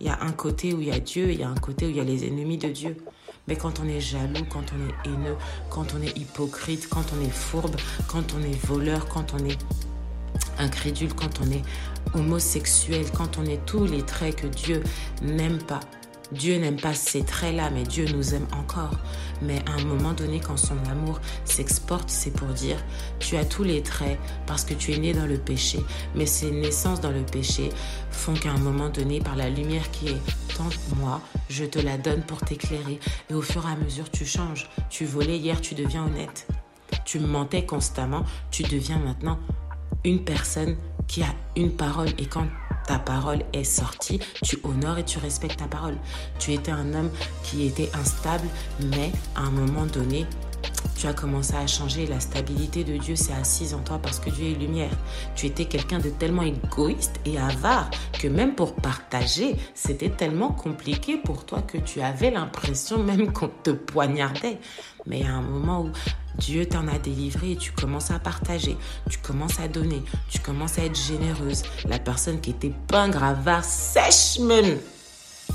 Il 0.00 0.06
y 0.06 0.10
a 0.10 0.18
un 0.22 0.32
côté 0.32 0.74
où 0.74 0.80
il 0.80 0.88
y 0.88 0.92
a 0.92 1.00
Dieu, 1.00 1.30
il 1.30 1.40
y 1.40 1.42
a 1.42 1.48
un 1.48 1.56
côté 1.56 1.86
où 1.86 1.90
il 1.90 1.96
y 1.96 2.00
a 2.00 2.04
les 2.04 2.26
ennemis 2.26 2.58
de 2.58 2.68
Dieu. 2.68 2.96
Mais 3.48 3.56
quand 3.56 3.80
on 3.80 3.88
est 3.88 4.00
jaloux, 4.00 4.44
quand 4.48 4.64
on 4.74 4.88
est 4.88 5.08
haineux, 5.08 5.36
quand 5.70 5.94
on 5.98 6.02
est 6.02 6.16
hypocrite, 6.16 6.88
quand 6.88 7.04
on 7.16 7.24
est 7.24 7.32
fourbe, 7.32 7.74
quand 8.06 8.34
on 8.38 8.42
est 8.42 8.66
voleur, 8.66 9.08
quand 9.08 9.34
on 9.34 9.44
est 9.44 9.58
incrédule, 10.58 11.14
quand 11.14 11.40
on 11.40 11.50
est 11.50 11.62
homosexuel, 12.14 13.06
quand 13.12 13.38
on 13.38 13.44
est 13.44 13.64
tous 13.66 13.84
les 13.84 14.02
traits 14.02 14.36
que 14.36 14.46
Dieu 14.46 14.82
n'aime 15.22 15.58
pas. 15.58 15.80
Dieu 16.32 16.58
n'aime 16.58 16.78
pas 16.78 16.92
ces 16.92 17.24
traits-là, 17.24 17.70
mais 17.70 17.84
Dieu 17.84 18.04
nous 18.14 18.34
aime 18.34 18.46
encore. 18.52 18.94
Mais 19.40 19.62
à 19.66 19.80
un 19.80 19.84
moment 19.84 20.12
donné, 20.12 20.40
quand 20.40 20.58
son 20.58 20.76
amour 20.90 21.20
s'exporte, 21.44 22.10
c'est 22.10 22.32
pour 22.32 22.48
dire, 22.48 22.76
tu 23.18 23.36
as 23.36 23.46
tous 23.46 23.64
les 23.64 23.82
traits 23.82 24.18
parce 24.46 24.64
que 24.64 24.74
tu 24.74 24.92
es 24.92 24.98
né 24.98 25.14
dans 25.14 25.26
le 25.26 25.38
péché. 25.38 25.78
Mais 26.14 26.26
ces 26.26 26.50
naissances 26.50 27.00
dans 27.00 27.12
le 27.12 27.22
péché 27.22 27.70
font 28.10 28.34
qu'à 28.34 28.50
un 28.50 28.58
moment 28.58 28.90
donné, 28.90 29.20
par 29.20 29.36
la 29.36 29.48
lumière 29.48 29.90
qui 29.90 30.08
est 30.08 30.20
en 30.60 30.96
moi, 30.96 31.20
je 31.48 31.64
te 31.64 31.78
la 31.78 31.96
donne 31.96 32.22
pour 32.22 32.40
t'éclairer. 32.40 32.98
Et 33.30 33.34
au 33.34 33.42
fur 33.42 33.64
et 33.66 33.72
à 33.72 33.76
mesure, 33.76 34.10
tu 34.10 34.26
changes. 34.26 34.68
Tu 34.90 35.06
volais 35.06 35.38
hier, 35.38 35.60
tu 35.60 35.74
deviens 35.74 36.04
honnête. 36.04 36.46
Tu 37.04 37.20
mentais 37.20 37.64
constamment, 37.64 38.24
tu 38.50 38.64
deviens 38.64 38.98
maintenant 38.98 39.38
une 40.04 40.24
personne 40.24 40.76
qui 41.06 41.22
a 41.22 41.34
une 41.56 41.72
parole 41.72 42.08
et 42.18 42.26
quand 42.26 42.46
ta 42.86 42.98
parole 42.98 43.42
est 43.52 43.64
sortie, 43.64 44.18
tu 44.42 44.58
honores 44.64 44.98
et 44.98 45.04
tu 45.04 45.18
respectes 45.18 45.58
ta 45.58 45.66
parole. 45.66 45.96
Tu 46.38 46.54
étais 46.54 46.70
un 46.70 46.94
homme 46.94 47.10
qui 47.42 47.66
était 47.66 47.90
instable, 47.94 48.48
mais 48.92 49.12
à 49.34 49.42
un 49.42 49.50
moment 49.50 49.84
donné, 49.84 50.26
tu 50.96 51.06
as 51.06 51.12
commencé 51.12 51.54
à 51.54 51.66
changer. 51.66 52.06
La 52.06 52.20
stabilité 52.20 52.84
de 52.84 52.96
Dieu 52.96 53.16
s'est 53.16 53.32
assise 53.32 53.74
en 53.74 53.78
toi 53.78 53.98
parce 54.02 54.18
que 54.18 54.30
Dieu 54.30 54.46
est 54.46 54.54
lumière. 54.54 54.90
Tu 55.34 55.46
étais 55.46 55.64
quelqu'un 55.64 55.98
de 55.98 56.10
tellement 56.10 56.42
égoïste 56.42 57.20
et 57.24 57.38
avare 57.38 57.90
que 58.12 58.28
même 58.28 58.54
pour 58.54 58.74
partager, 58.74 59.56
c'était 59.74 60.10
tellement 60.10 60.50
compliqué 60.50 61.16
pour 61.16 61.46
toi 61.46 61.62
que 61.62 61.78
tu 61.78 62.00
avais 62.00 62.30
l'impression 62.30 63.02
même 63.02 63.32
qu'on 63.32 63.48
te 63.48 63.70
poignardait. 63.70 64.58
Mais 65.06 65.24
à 65.24 65.32
un 65.34 65.42
moment 65.42 65.82
où 65.82 65.90
Dieu 66.38 66.66
t'en 66.66 66.86
a 66.88 66.98
délivré 66.98 67.52
et 67.52 67.56
tu 67.56 67.72
commences 67.72 68.10
à 68.10 68.18
partager, 68.18 68.76
tu 69.08 69.18
commences 69.18 69.58
à 69.60 69.68
donner, 69.68 70.02
tu 70.28 70.38
commences 70.40 70.78
à 70.78 70.84
être 70.84 70.98
généreuse. 70.98 71.62
La 71.88 71.98
personne 71.98 72.40
qui 72.40 72.50
était 72.50 72.74
pas 72.88 73.04
avare, 73.04 73.64
sèche 73.64 74.38
même 74.40 74.78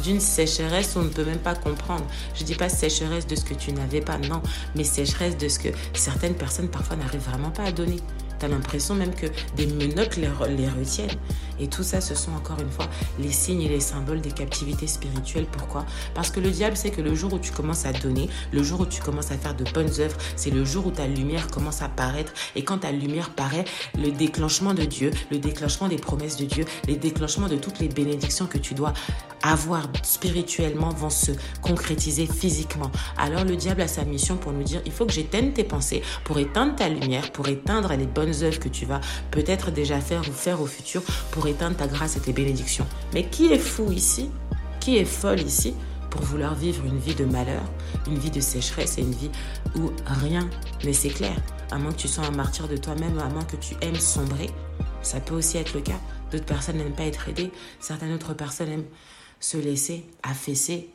d'une 0.01 0.19
sécheresse, 0.19 0.95
on 0.95 1.03
ne 1.03 1.09
peut 1.09 1.25
même 1.25 1.39
pas 1.39 1.55
comprendre. 1.55 2.05
Je 2.35 2.43
dis 2.43 2.55
pas 2.55 2.69
sécheresse 2.69 3.27
de 3.27 3.35
ce 3.35 3.45
que 3.45 3.53
tu 3.53 3.71
n'avais 3.71 4.01
pas, 4.01 4.17
non, 4.17 4.41
mais 4.75 4.83
sécheresse 4.83 5.37
de 5.37 5.47
ce 5.47 5.59
que 5.59 5.69
certaines 5.93 6.35
personnes 6.35 6.69
parfois 6.69 6.95
n'arrivent 6.95 7.21
vraiment 7.21 7.51
pas 7.51 7.63
à 7.63 7.71
donner. 7.71 7.97
Tu 8.39 8.45
as 8.45 8.49
l'impression 8.49 8.95
même 8.95 9.13
que 9.13 9.27
des 9.55 9.67
menottes 9.67 10.17
les 10.17 10.27
retiennent. 10.27 11.17
Et 11.59 11.67
tout 11.67 11.83
ça, 11.83 12.01
ce 12.01 12.15
sont 12.15 12.31
encore 12.31 12.59
une 12.59 12.69
fois 12.69 12.87
les 13.19 13.31
signes 13.31 13.61
et 13.61 13.69
les 13.69 13.79
symboles 13.79 14.21
des 14.21 14.31
captivités 14.31 14.87
spirituelles. 14.87 15.45
Pourquoi? 15.45 15.85
Parce 16.13 16.31
que 16.31 16.39
le 16.39 16.49
diable 16.49 16.77
sait 16.77 16.91
que 16.91 17.01
le 17.01 17.15
jour 17.15 17.33
où 17.33 17.39
tu 17.39 17.51
commences 17.51 17.85
à 17.85 17.93
donner, 17.93 18.29
le 18.51 18.63
jour 18.63 18.81
où 18.81 18.85
tu 18.85 19.01
commences 19.01 19.31
à 19.31 19.37
faire 19.37 19.55
de 19.55 19.63
bonnes 19.71 19.99
œuvres, 19.99 20.17
c'est 20.35 20.51
le 20.51 20.65
jour 20.65 20.87
où 20.87 20.91
ta 20.91 21.07
lumière 21.07 21.47
commence 21.47 21.81
à 21.81 21.89
paraître. 21.89 22.33
Et 22.55 22.63
quand 22.63 22.79
ta 22.79 22.91
lumière 22.91 23.29
paraît, 23.29 23.65
le 23.97 24.11
déclenchement 24.11 24.73
de 24.73 24.83
Dieu, 24.83 25.11
le 25.31 25.37
déclenchement 25.37 25.87
des 25.87 25.97
promesses 25.97 26.37
de 26.37 26.45
Dieu, 26.45 26.65
les 26.87 26.95
déclenchements 26.95 27.47
de 27.47 27.57
toutes 27.57 27.79
les 27.79 27.87
bénédictions 27.87 28.45
que 28.45 28.57
tu 28.57 28.73
dois 28.73 28.93
avoir 29.41 29.87
spirituellement 30.03 30.89
vont 30.89 31.09
se 31.09 31.31
concrétiser 31.61 32.25
physiquement. 32.27 32.91
Alors 33.17 33.43
le 33.43 33.55
diable 33.55 33.81
a 33.81 33.87
sa 33.87 34.05
mission 34.05 34.37
pour 34.37 34.53
nous 34.53 34.63
dire, 34.63 34.81
il 34.85 34.91
faut 34.91 35.05
que 35.05 35.11
j'éteigne 35.11 35.51
tes 35.51 35.65
pensées, 35.65 36.01
pour 36.23 36.39
éteindre 36.39 36.75
ta 36.75 36.89
lumière, 36.89 37.31
pour 37.31 37.47
éteindre 37.47 37.93
les 37.93 38.05
bonnes 38.05 38.43
œuvres 38.43 38.59
que 38.59 38.69
tu 38.69 38.85
vas 38.85 39.01
peut-être 39.31 39.71
déjà 39.71 39.99
faire 39.99 40.21
ou 40.21 40.31
faire 40.31 40.61
au 40.61 40.65
futur, 40.65 41.01
pour 41.31 41.42
éteindre 41.47 41.77
ta 41.77 41.87
grâce 41.87 42.17
et 42.17 42.19
tes 42.19 42.33
bénédictions. 42.33 42.87
Mais 43.13 43.25
qui 43.29 43.51
est 43.51 43.59
fou 43.59 43.91
ici 43.91 44.29
Qui 44.79 44.97
est 44.97 45.05
folle 45.05 45.41
ici 45.41 45.75
pour 46.09 46.21
vouloir 46.21 46.53
vivre 46.53 46.85
une 46.85 46.99
vie 46.99 47.15
de 47.15 47.25
malheur, 47.25 47.63
une 48.07 48.19
vie 48.19 48.29
de 48.29 48.39
sécheresse 48.39 48.97
et 48.99 49.01
une 49.01 49.13
vie 49.13 49.31
où 49.75 49.91
rien 50.05 50.47
n'est 50.83 50.93
s'éclaire? 50.93 51.39
À 51.71 51.77
moins 51.77 51.91
que 51.91 51.97
tu 51.97 52.07
sois 52.07 52.25
un 52.25 52.31
martyr 52.31 52.67
de 52.67 52.77
toi-même, 52.77 53.17
à 53.19 53.29
moins 53.29 53.45
que 53.45 53.55
tu 53.55 53.75
aimes 53.81 53.95
sombrer, 53.95 54.49
ça 55.01 55.19
peut 55.19 55.33
aussi 55.33 55.57
être 55.57 55.73
le 55.73 55.81
cas. 55.81 55.99
D'autres 56.31 56.45
personnes 56.45 56.77
n'aiment 56.77 56.95
pas 56.95 57.05
être 57.05 57.29
aidées, 57.29 57.51
certaines 57.79 58.13
autres 58.13 58.33
personnes 58.33 58.69
aiment 58.69 58.85
se 59.39 59.57
laisser 59.57 60.05
affaisser 60.23 60.89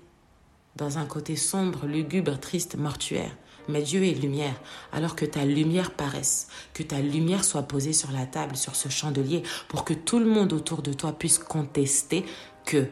dans 0.77 0.99
un 0.99 1.05
côté 1.05 1.37
sombre, 1.37 1.87
lugubre, 1.87 2.39
triste, 2.39 2.77
mortuaire. 2.77 3.33
Mais 3.69 3.83
Dieu 3.83 4.03
est 4.05 4.15
lumière, 4.15 4.55
alors 4.93 5.15
que 5.15 5.25
ta 5.25 5.45
lumière 5.45 5.91
paraisse, 5.91 6.49
que 6.73 6.83
ta 6.83 7.01
lumière 7.01 7.45
soit 7.45 7.63
posée 7.63 7.93
sur 7.93 8.11
la 8.11 8.27
table, 8.27 8.57
sur 8.57 8.75
ce 8.75 8.89
chandelier, 8.89 9.43
pour 9.69 9.85
que 9.85 9.95
tout 9.95 10.19
le 10.19 10.27
monde 10.27 10.53
autour 10.53 10.83
de 10.83 10.93
toi 10.93 11.13
puisse 11.13 11.39
contester 11.39 12.25
que 12.65 12.87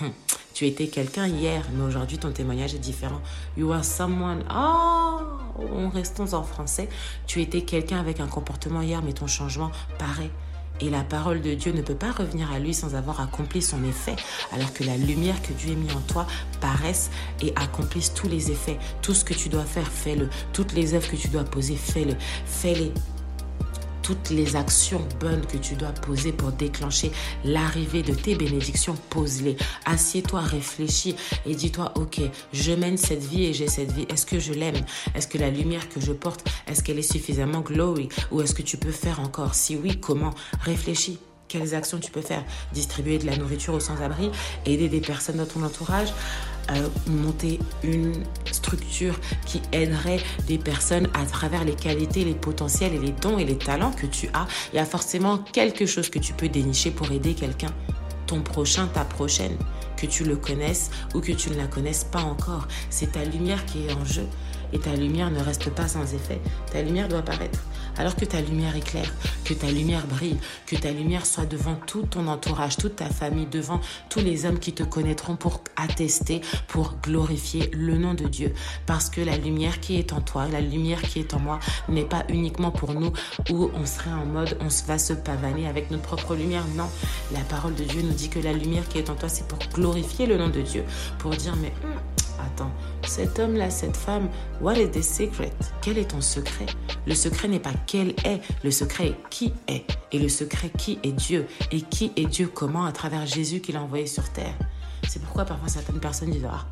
tu 0.54 0.66
étais 0.66 0.86
quelqu'un 0.86 1.26
hier, 1.26 1.64
mais 1.74 1.82
aujourd'hui 1.82 2.18
ton 2.18 2.30
témoignage 2.30 2.74
est 2.74 2.78
différent. 2.78 3.20
You 3.56 3.72
are 3.72 3.84
someone. 3.84 4.44
Oh, 4.50 5.88
restons 5.92 6.32
en 6.34 6.44
français, 6.44 6.88
tu 7.26 7.40
étais 7.40 7.62
quelqu'un 7.62 7.98
avec 7.98 8.20
un 8.20 8.28
comportement 8.28 8.80
hier, 8.80 9.02
mais 9.02 9.12
ton 9.12 9.26
changement 9.26 9.70
paraît. 9.98 10.30
Et 10.82 10.90
la 10.90 11.04
parole 11.04 11.40
de 11.40 11.54
Dieu 11.54 11.70
ne 11.72 11.80
peut 11.80 11.94
pas 11.94 12.10
revenir 12.10 12.50
à 12.50 12.58
lui 12.58 12.74
sans 12.74 12.96
avoir 12.96 13.20
accompli 13.20 13.62
son 13.62 13.84
effet, 13.84 14.16
alors 14.52 14.72
que 14.72 14.82
la 14.82 14.96
lumière 14.96 15.40
que 15.40 15.52
Dieu 15.52 15.72
a 15.72 15.76
mis 15.76 15.92
en 15.92 16.00
toi 16.00 16.26
paraisse 16.60 17.10
et 17.40 17.52
accomplisse 17.54 18.12
tous 18.12 18.28
les 18.28 18.50
effets. 18.50 18.78
Tout 19.00 19.14
ce 19.14 19.24
que 19.24 19.32
tu 19.32 19.48
dois 19.48 19.64
faire, 19.64 19.86
fais-le. 19.86 20.28
Toutes 20.52 20.72
les 20.72 20.94
œuvres 20.94 21.08
que 21.08 21.16
tu 21.16 21.28
dois 21.28 21.44
poser, 21.44 21.76
fais-le. 21.76 22.16
Fais-les 22.46 22.92
toutes 24.02 24.30
les 24.30 24.56
actions 24.56 25.06
bonnes 25.20 25.46
que 25.46 25.56
tu 25.56 25.74
dois 25.74 25.92
poser 25.92 26.32
pour 26.32 26.52
déclencher 26.52 27.12
l'arrivée 27.44 28.02
de 28.02 28.14
tes 28.14 28.34
bénédictions, 28.34 28.96
pose-les. 29.10 29.56
Assieds-toi, 29.86 30.40
réfléchis 30.40 31.16
et 31.46 31.54
dis-toi, 31.54 31.92
ok, 31.96 32.20
je 32.52 32.72
mène 32.72 32.96
cette 32.96 33.22
vie 33.22 33.44
et 33.44 33.52
j'ai 33.52 33.68
cette 33.68 33.92
vie. 33.92 34.06
Est-ce 34.08 34.26
que 34.26 34.38
je 34.38 34.52
l'aime? 34.52 34.84
Est-ce 35.14 35.26
que 35.26 35.38
la 35.38 35.50
lumière 35.50 35.88
que 35.88 36.00
je 36.00 36.12
porte, 36.12 36.48
est-ce 36.66 36.82
qu'elle 36.82 36.98
est 36.98 37.12
suffisamment 37.12 37.60
glowy 37.60 38.08
Ou 38.30 38.40
est-ce 38.40 38.54
que 38.54 38.62
tu 38.62 38.76
peux 38.76 38.90
faire 38.90 39.20
encore? 39.20 39.54
Si 39.54 39.76
oui, 39.76 39.98
comment? 40.00 40.34
Réfléchis. 40.60 41.18
Quelles 41.48 41.74
actions 41.74 41.98
tu 41.98 42.10
peux 42.10 42.22
faire? 42.22 42.44
Distribuer 42.72 43.18
de 43.18 43.26
la 43.26 43.36
nourriture 43.36 43.74
aux 43.74 43.80
sans-abri, 43.80 44.30
aider 44.64 44.88
des 44.88 45.02
personnes 45.02 45.36
dans 45.36 45.44
ton 45.44 45.62
entourage, 45.62 46.08
monter 47.06 47.58
une 47.82 48.14
structure 48.50 49.18
qui 49.46 49.62
aiderait 49.72 50.20
des 50.46 50.58
personnes 50.58 51.08
à 51.14 51.24
travers 51.26 51.64
les 51.64 51.74
qualités, 51.74 52.24
les 52.24 52.34
potentiels 52.34 52.94
et 52.94 52.98
les 52.98 53.12
dons 53.12 53.38
et 53.38 53.44
les 53.44 53.58
talents 53.58 53.92
que 53.92 54.06
tu 54.06 54.28
as. 54.32 54.46
Il 54.72 54.76
y 54.76 54.78
a 54.78 54.84
forcément 54.84 55.38
quelque 55.38 55.86
chose 55.86 56.10
que 56.10 56.18
tu 56.18 56.32
peux 56.32 56.48
dénicher 56.48 56.90
pour 56.90 57.10
aider 57.10 57.34
quelqu'un, 57.34 57.72
ton 58.26 58.42
prochain, 58.42 58.86
ta 58.86 59.04
prochaine, 59.04 59.56
que 59.96 60.06
tu 60.06 60.24
le 60.24 60.36
connaisses 60.36 60.90
ou 61.14 61.20
que 61.20 61.32
tu 61.32 61.50
ne 61.50 61.56
la 61.56 61.66
connaisses 61.66 62.04
pas 62.04 62.22
encore. 62.22 62.66
C'est 62.90 63.12
ta 63.12 63.24
lumière 63.24 63.64
qui 63.66 63.86
est 63.86 63.92
en 63.92 64.04
jeu 64.04 64.26
et 64.72 64.78
ta 64.78 64.94
lumière 64.94 65.30
ne 65.30 65.40
reste 65.40 65.70
pas 65.70 65.88
sans 65.88 66.14
effet. 66.14 66.40
Ta 66.72 66.82
lumière 66.82 67.08
doit 67.08 67.22
paraître 67.22 67.60
alors 67.98 68.16
que 68.16 68.24
ta 68.24 68.40
lumière 68.40 68.76
éclaire, 68.76 69.12
que 69.44 69.54
ta 69.54 69.70
lumière 69.70 70.06
brille, 70.06 70.38
que 70.66 70.76
ta 70.76 70.90
lumière 70.90 71.26
soit 71.26 71.46
devant 71.46 71.74
tout 71.86 72.02
ton 72.02 72.26
entourage, 72.28 72.76
toute 72.76 72.96
ta 72.96 73.06
famille, 73.06 73.46
devant 73.46 73.80
tous 74.08 74.20
les 74.20 74.46
hommes 74.46 74.58
qui 74.58 74.72
te 74.72 74.82
connaîtront 74.82 75.36
pour 75.36 75.62
attester, 75.76 76.40
pour 76.68 76.94
glorifier 77.02 77.70
le 77.72 77.98
nom 77.98 78.14
de 78.14 78.24
Dieu. 78.24 78.54
Parce 78.86 79.10
que 79.10 79.20
la 79.20 79.36
lumière 79.36 79.80
qui 79.80 79.98
est 79.98 80.12
en 80.12 80.20
toi, 80.20 80.46
la 80.48 80.60
lumière 80.60 81.02
qui 81.02 81.20
est 81.20 81.34
en 81.34 81.40
moi, 81.40 81.58
n'est 81.88 82.04
pas 82.04 82.24
uniquement 82.28 82.70
pour 82.70 82.94
nous 82.94 83.12
où 83.50 83.70
on 83.74 83.86
serait 83.86 84.12
en 84.12 84.26
mode 84.26 84.56
on 84.60 84.68
va 84.86 84.98
se 84.98 85.12
pavaner 85.12 85.68
avec 85.68 85.90
notre 85.90 86.04
propre 86.04 86.34
lumière. 86.34 86.64
Non, 86.76 86.88
la 87.32 87.40
parole 87.40 87.74
de 87.74 87.84
Dieu 87.84 88.02
nous 88.02 88.12
dit 88.12 88.28
que 88.28 88.38
la 88.38 88.52
lumière 88.52 88.88
qui 88.88 88.98
est 88.98 89.10
en 89.10 89.14
toi, 89.14 89.28
c'est 89.28 89.46
pour 89.46 89.58
glorifier 89.72 90.26
le 90.26 90.36
nom 90.36 90.48
de 90.48 90.60
Dieu, 90.60 90.84
pour 91.18 91.30
dire 91.30 91.54
mais... 91.56 91.72
Attends, 92.44 92.72
cet 93.06 93.38
homme-là, 93.38 93.70
cette 93.70 93.96
femme, 93.96 94.28
what 94.60 94.74
is 94.74 94.88
the 94.90 95.02
secret? 95.02 95.52
Quel 95.80 95.98
est 95.98 96.10
ton 96.10 96.20
secret? 96.20 96.66
Le 97.06 97.14
secret 97.14 97.48
n'est 97.48 97.60
pas 97.60 97.72
quel 97.86 98.10
est, 98.24 98.40
le 98.64 98.70
secret 98.70 99.08
est 99.08 99.16
qui 99.30 99.52
est. 99.68 99.84
Et 100.10 100.18
le 100.18 100.28
secret 100.28 100.70
qui 100.76 100.98
est 101.02 101.12
Dieu? 101.12 101.46
Et 101.70 101.82
qui 101.82 102.12
est 102.16 102.26
Dieu? 102.26 102.48
Comment? 102.52 102.84
À 102.84 102.92
travers 102.92 103.26
Jésus 103.26 103.60
qu'il 103.60 103.76
a 103.76 103.82
envoyé 103.82 104.06
sur 104.06 104.28
terre. 104.30 104.54
C'est 105.08 105.22
pourquoi 105.22 105.44
parfois 105.44 105.68
certaines 105.68 106.00
personnes 106.00 106.30
disent, 106.30 106.48
ah, 106.50 106.66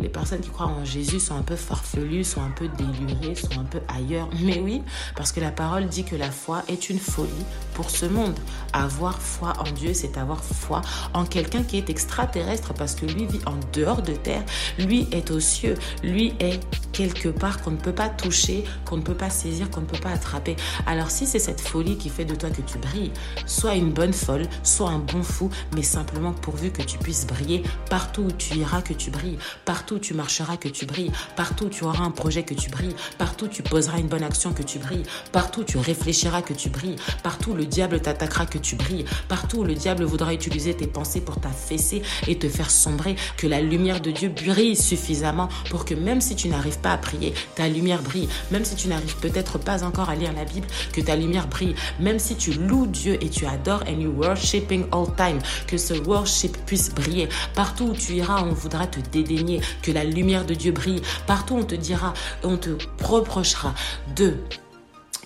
les 0.00 0.08
personnes 0.08 0.40
qui 0.40 0.50
croient 0.50 0.66
en 0.66 0.84
Jésus 0.84 1.20
sont 1.20 1.36
un 1.36 1.42
peu 1.42 1.56
farfelues, 1.56 2.24
sont 2.24 2.42
un 2.42 2.50
peu 2.50 2.68
délurées, 2.68 3.34
sont 3.34 3.60
un 3.60 3.64
peu 3.64 3.80
ailleurs. 3.88 4.28
Mais 4.42 4.58
oui, 4.58 4.82
parce 5.16 5.32
que 5.32 5.40
la 5.40 5.50
parole 5.50 5.86
dit 5.86 6.04
que 6.04 6.16
la 6.16 6.30
foi 6.30 6.62
est 6.68 6.90
une 6.90 6.98
folie 6.98 7.30
pour 7.74 7.90
ce 7.90 8.06
monde. 8.06 8.38
Avoir 8.72 9.20
foi 9.20 9.52
en 9.58 9.70
Dieu, 9.70 9.94
c'est 9.94 10.18
avoir 10.18 10.42
foi 10.42 10.82
en 11.12 11.24
quelqu'un 11.24 11.62
qui 11.62 11.76
est 11.76 11.90
extraterrestre 11.90 12.74
parce 12.74 12.94
que 12.94 13.06
lui 13.06 13.26
vit 13.26 13.40
en 13.46 13.54
dehors 13.72 14.02
de 14.02 14.12
terre, 14.12 14.42
lui 14.78 15.08
est 15.12 15.30
aux 15.30 15.40
cieux, 15.40 15.74
lui 16.02 16.34
est 16.40 16.60
quelque 16.92 17.28
part 17.28 17.60
qu'on 17.62 17.72
ne 17.72 17.76
peut 17.76 17.94
pas 17.94 18.08
toucher, 18.08 18.64
qu'on 18.84 18.96
ne 18.96 19.02
peut 19.02 19.16
pas 19.16 19.30
saisir, 19.30 19.70
qu'on 19.70 19.80
ne 19.80 19.86
peut 19.86 19.98
pas 19.98 20.10
attraper. 20.10 20.56
Alors 20.86 21.10
si 21.10 21.26
c'est 21.26 21.38
cette 21.38 21.60
folie 21.60 21.98
qui 21.98 22.08
fait 22.08 22.24
de 22.24 22.34
toi 22.34 22.50
que 22.50 22.62
tu 22.62 22.78
brilles, 22.78 23.12
sois 23.46 23.74
une 23.74 23.92
bonne 23.92 24.12
folle, 24.12 24.46
sois 24.62 24.90
un 24.90 24.98
bon 24.98 25.22
fou, 25.22 25.50
mais 25.74 25.82
simplement 25.82 26.32
pourvu 26.32 26.70
que 26.70 26.82
tu 26.82 26.98
puisses 26.98 27.26
briller 27.26 27.62
partout 27.90 28.22
où 28.22 28.32
tu 28.32 28.56
iras, 28.56 28.82
que 28.82 28.92
tu 28.92 29.10
brilles, 29.10 29.38
partout 29.64 29.83
où 29.92 29.98
tu 29.98 30.14
marcheras, 30.14 30.56
que 30.56 30.68
tu 30.68 30.86
brilles, 30.86 31.12
partout 31.36 31.68
tu 31.68 31.84
auras 31.84 32.04
un 32.04 32.10
projet, 32.10 32.42
que 32.42 32.54
tu 32.54 32.70
brilles, 32.70 32.94
partout 33.18 33.48
tu 33.48 33.62
poseras 33.62 33.98
une 33.98 34.08
bonne 34.08 34.22
action, 34.22 34.52
que 34.52 34.62
tu 34.62 34.78
brilles, 34.78 35.04
partout 35.32 35.64
tu 35.64 35.78
réfléchiras, 35.78 36.42
que 36.42 36.54
tu 36.54 36.68
brilles, 36.68 36.96
partout 37.22 37.54
le 37.54 37.66
diable 37.66 38.00
t'attaquera, 38.00 38.46
que 38.46 38.58
tu 38.58 38.76
brilles, 38.76 39.04
partout 39.28 39.58
où 39.58 39.64
le 39.64 39.74
diable 39.74 40.04
voudra 40.04 40.32
utiliser 40.32 40.74
tes 40.74 40.86
pensées 40.86 41.20
pour 41.20 41.40
t'affaisser 41.40 42.02
et 42.28 42.38
te 42.38 42.48
faire 42.48 42.70
sombrer, 42.70 43.16
que 43.36 43.46
la 43.46 43.60
lumière 43.60 44.00
de 44.00 44.10
Dieu 44.10 44.28
brille 44.28 44.76
suffisamment 44.76 45.48
pour 45.70 45.84
que 45.84 45.94
même 45.94 46.20
si 46.20 46.36
tu 46.36 46.48
n'arrives 46.48 46.78
à 46.84 46.98
prier, 46.98 47.34
ta 47.54 47.68
lumière 47.68 48.02
brille. 48.02 48.28
Même 48.50 48.64
si 48.64 48.74
tu 48.76 48.88
n'arrives 48.88 49.16
peut-être 49.16 49.58
pas 49.58 49.84
encore 49.84 50.10
à 50.10 50.14
lire 50.14 50.32
la 50.32 50.44
Bible, 50.44 50.66
que 50.92 51.00
ta 51.00 51.16
lumière 51.16 51.46
brille. 51.46 51.74
Même 52.00 52.18
si 52.18 52.36
tu 52.36 52.52
loues 52.52 52.86
Dieu 52.86 53.16
et 53.22 53.28
tu 53.28 53.46
adores 53.46 53.82
and 53.88 54.00
you 54.00 54.10
worshiping 54.10 54.84
all 54.92 55.06
time, 55.16 55.38
que 55.66 55.76
ce 55.76 55.94
worship 55.94 56.56
puisse 56.66 56.90
briller. 56.90 57.28
Partout 57.54 57.84
où 57.84 57.92
tu 57.92 58.14
iras, 58.14 58.42
on 58.42 58.52
voudra 58.52 58.86
te 58.86 59.00
dédaigner, 59.00 59.60
que 59.82 59.92
la 59.92 60.04
lumière 60.04 60.44
de 60.44 60.54
Dieu 60.54 60.72
brille. 60.72 61.02
Partout 61.26 61.54
on 61.54 61.64
te 61.64 61.74
dira, 61.74 62.14
on 62.42 62.56
te 62.56 62.70
reprochera 63.02 63.74
de 64.16 64.38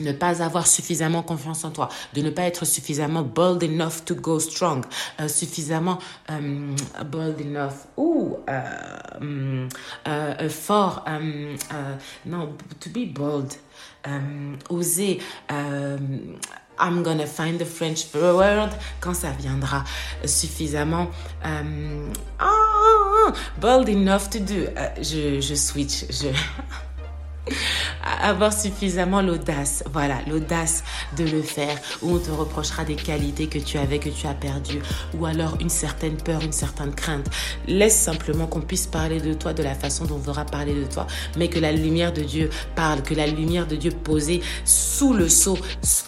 ne 0.00 0.12
pas 0.12 0.42
avoir 0.42 0.66
suffisamment 0.66 1.22
confiance 1.22 1.64
en 1.64 1.70
toi, 1.70 1.88
de 2.14 2.22
ne 2.22 2.30
pas 2.30 2.42
être 2.42 2.64
suffisamment 2.64 3.22
bold 3.22 3.62
enough 3.62 4.04
to 4.04 4.14
go 4.14 4.38
strong, 4.38 4.84
euh, 5.20 5.28
suffisamment 5.28 5.98
euh, 6.30 6.74
bold 7.06 7.40
enough, 7.40 7.87
ou 7.96 8.38
euh, 8.48 10.48
fort, 10.48 11.04
non, 12.26 12.54
to 12.80 12.90
be 12.90 13.12
bold, 13.12 13.52
oser. 14.70 15.20
I'm 16.80 17.02
gonna 17.02 17.26
find 17.26 17.58
the 17.58 17.64
French 17.64 18.06
word 18.14 18.70
quand 19.00 19.14
ça 19.14 19.32
viendra 19.32 19.82
suffisamment 20.24 21.08
bold 23.56 23.88
enough 23.88 24.28
to 24.28 24.38
do. 24.38 24.66
je, 24.96 25.40
je 25.40 25.56
switch, 25.56 26.04
avoir 28.04 28.52
suffisamment 28.52 29.22
l'audace, 29.22 29.84
voilà, 29.92 30.18
l'audace 30.28 30.84
de 31.16 31.24
le 31.24 31.42
faire, 31.42 31.78
où 32.02 32.14
on 32.14 32.18
te 32.18 32.30
reprochera 32.30 32.84
des 32.84 32.96
qualités 32.96 33.46
que 33.46 33.58
tu 33.58 33.78
avais, 33.78 33.98
que 33.98 34.08
tu 34.08 34.26
as 34.26 34.34
perdues, 34.34 34.80
ou 35.14 35.26
alors 35.26 35.56
une 35.61 35.70
certaine 35.70 36.16
peur, 36.16 36.42
une 36.42 36.52
certaine 36.52 36.94
crainte. 36.94 37.26
Laisse 37.66 37.98
simplement 37.98 38.46
qu'on 38.46 38.61
puisse 38.61 38.87
parler 38.87 39.20
de 39.20 39.34
toi 39.34 39.52
de 39.52 39.62
la 39.62 39.74
façon 39.74 40.04
dont 40.04 40.16
on 40.16 40.18
voudra 40.18 40.44
parler 40.44 40.74
de 40.74 40.84
toi, 40.84 41.06
mais 41.37 41.48
que 41.48 41.58
la 41.58 41.72
lumière 41.72 42.12
de 42.12 42.22
Dieu 42.22 42.50
parle, 42.74 43.02
que 43.02 43.14
la 43.14 43.26
lumière 43.26 43.66
de 43.66 43.76
Dieu 43.76 43.90
posée 43.90 44.42
sous 44.64 45.12
le 45.12 45.28
seau, 45.28 45.58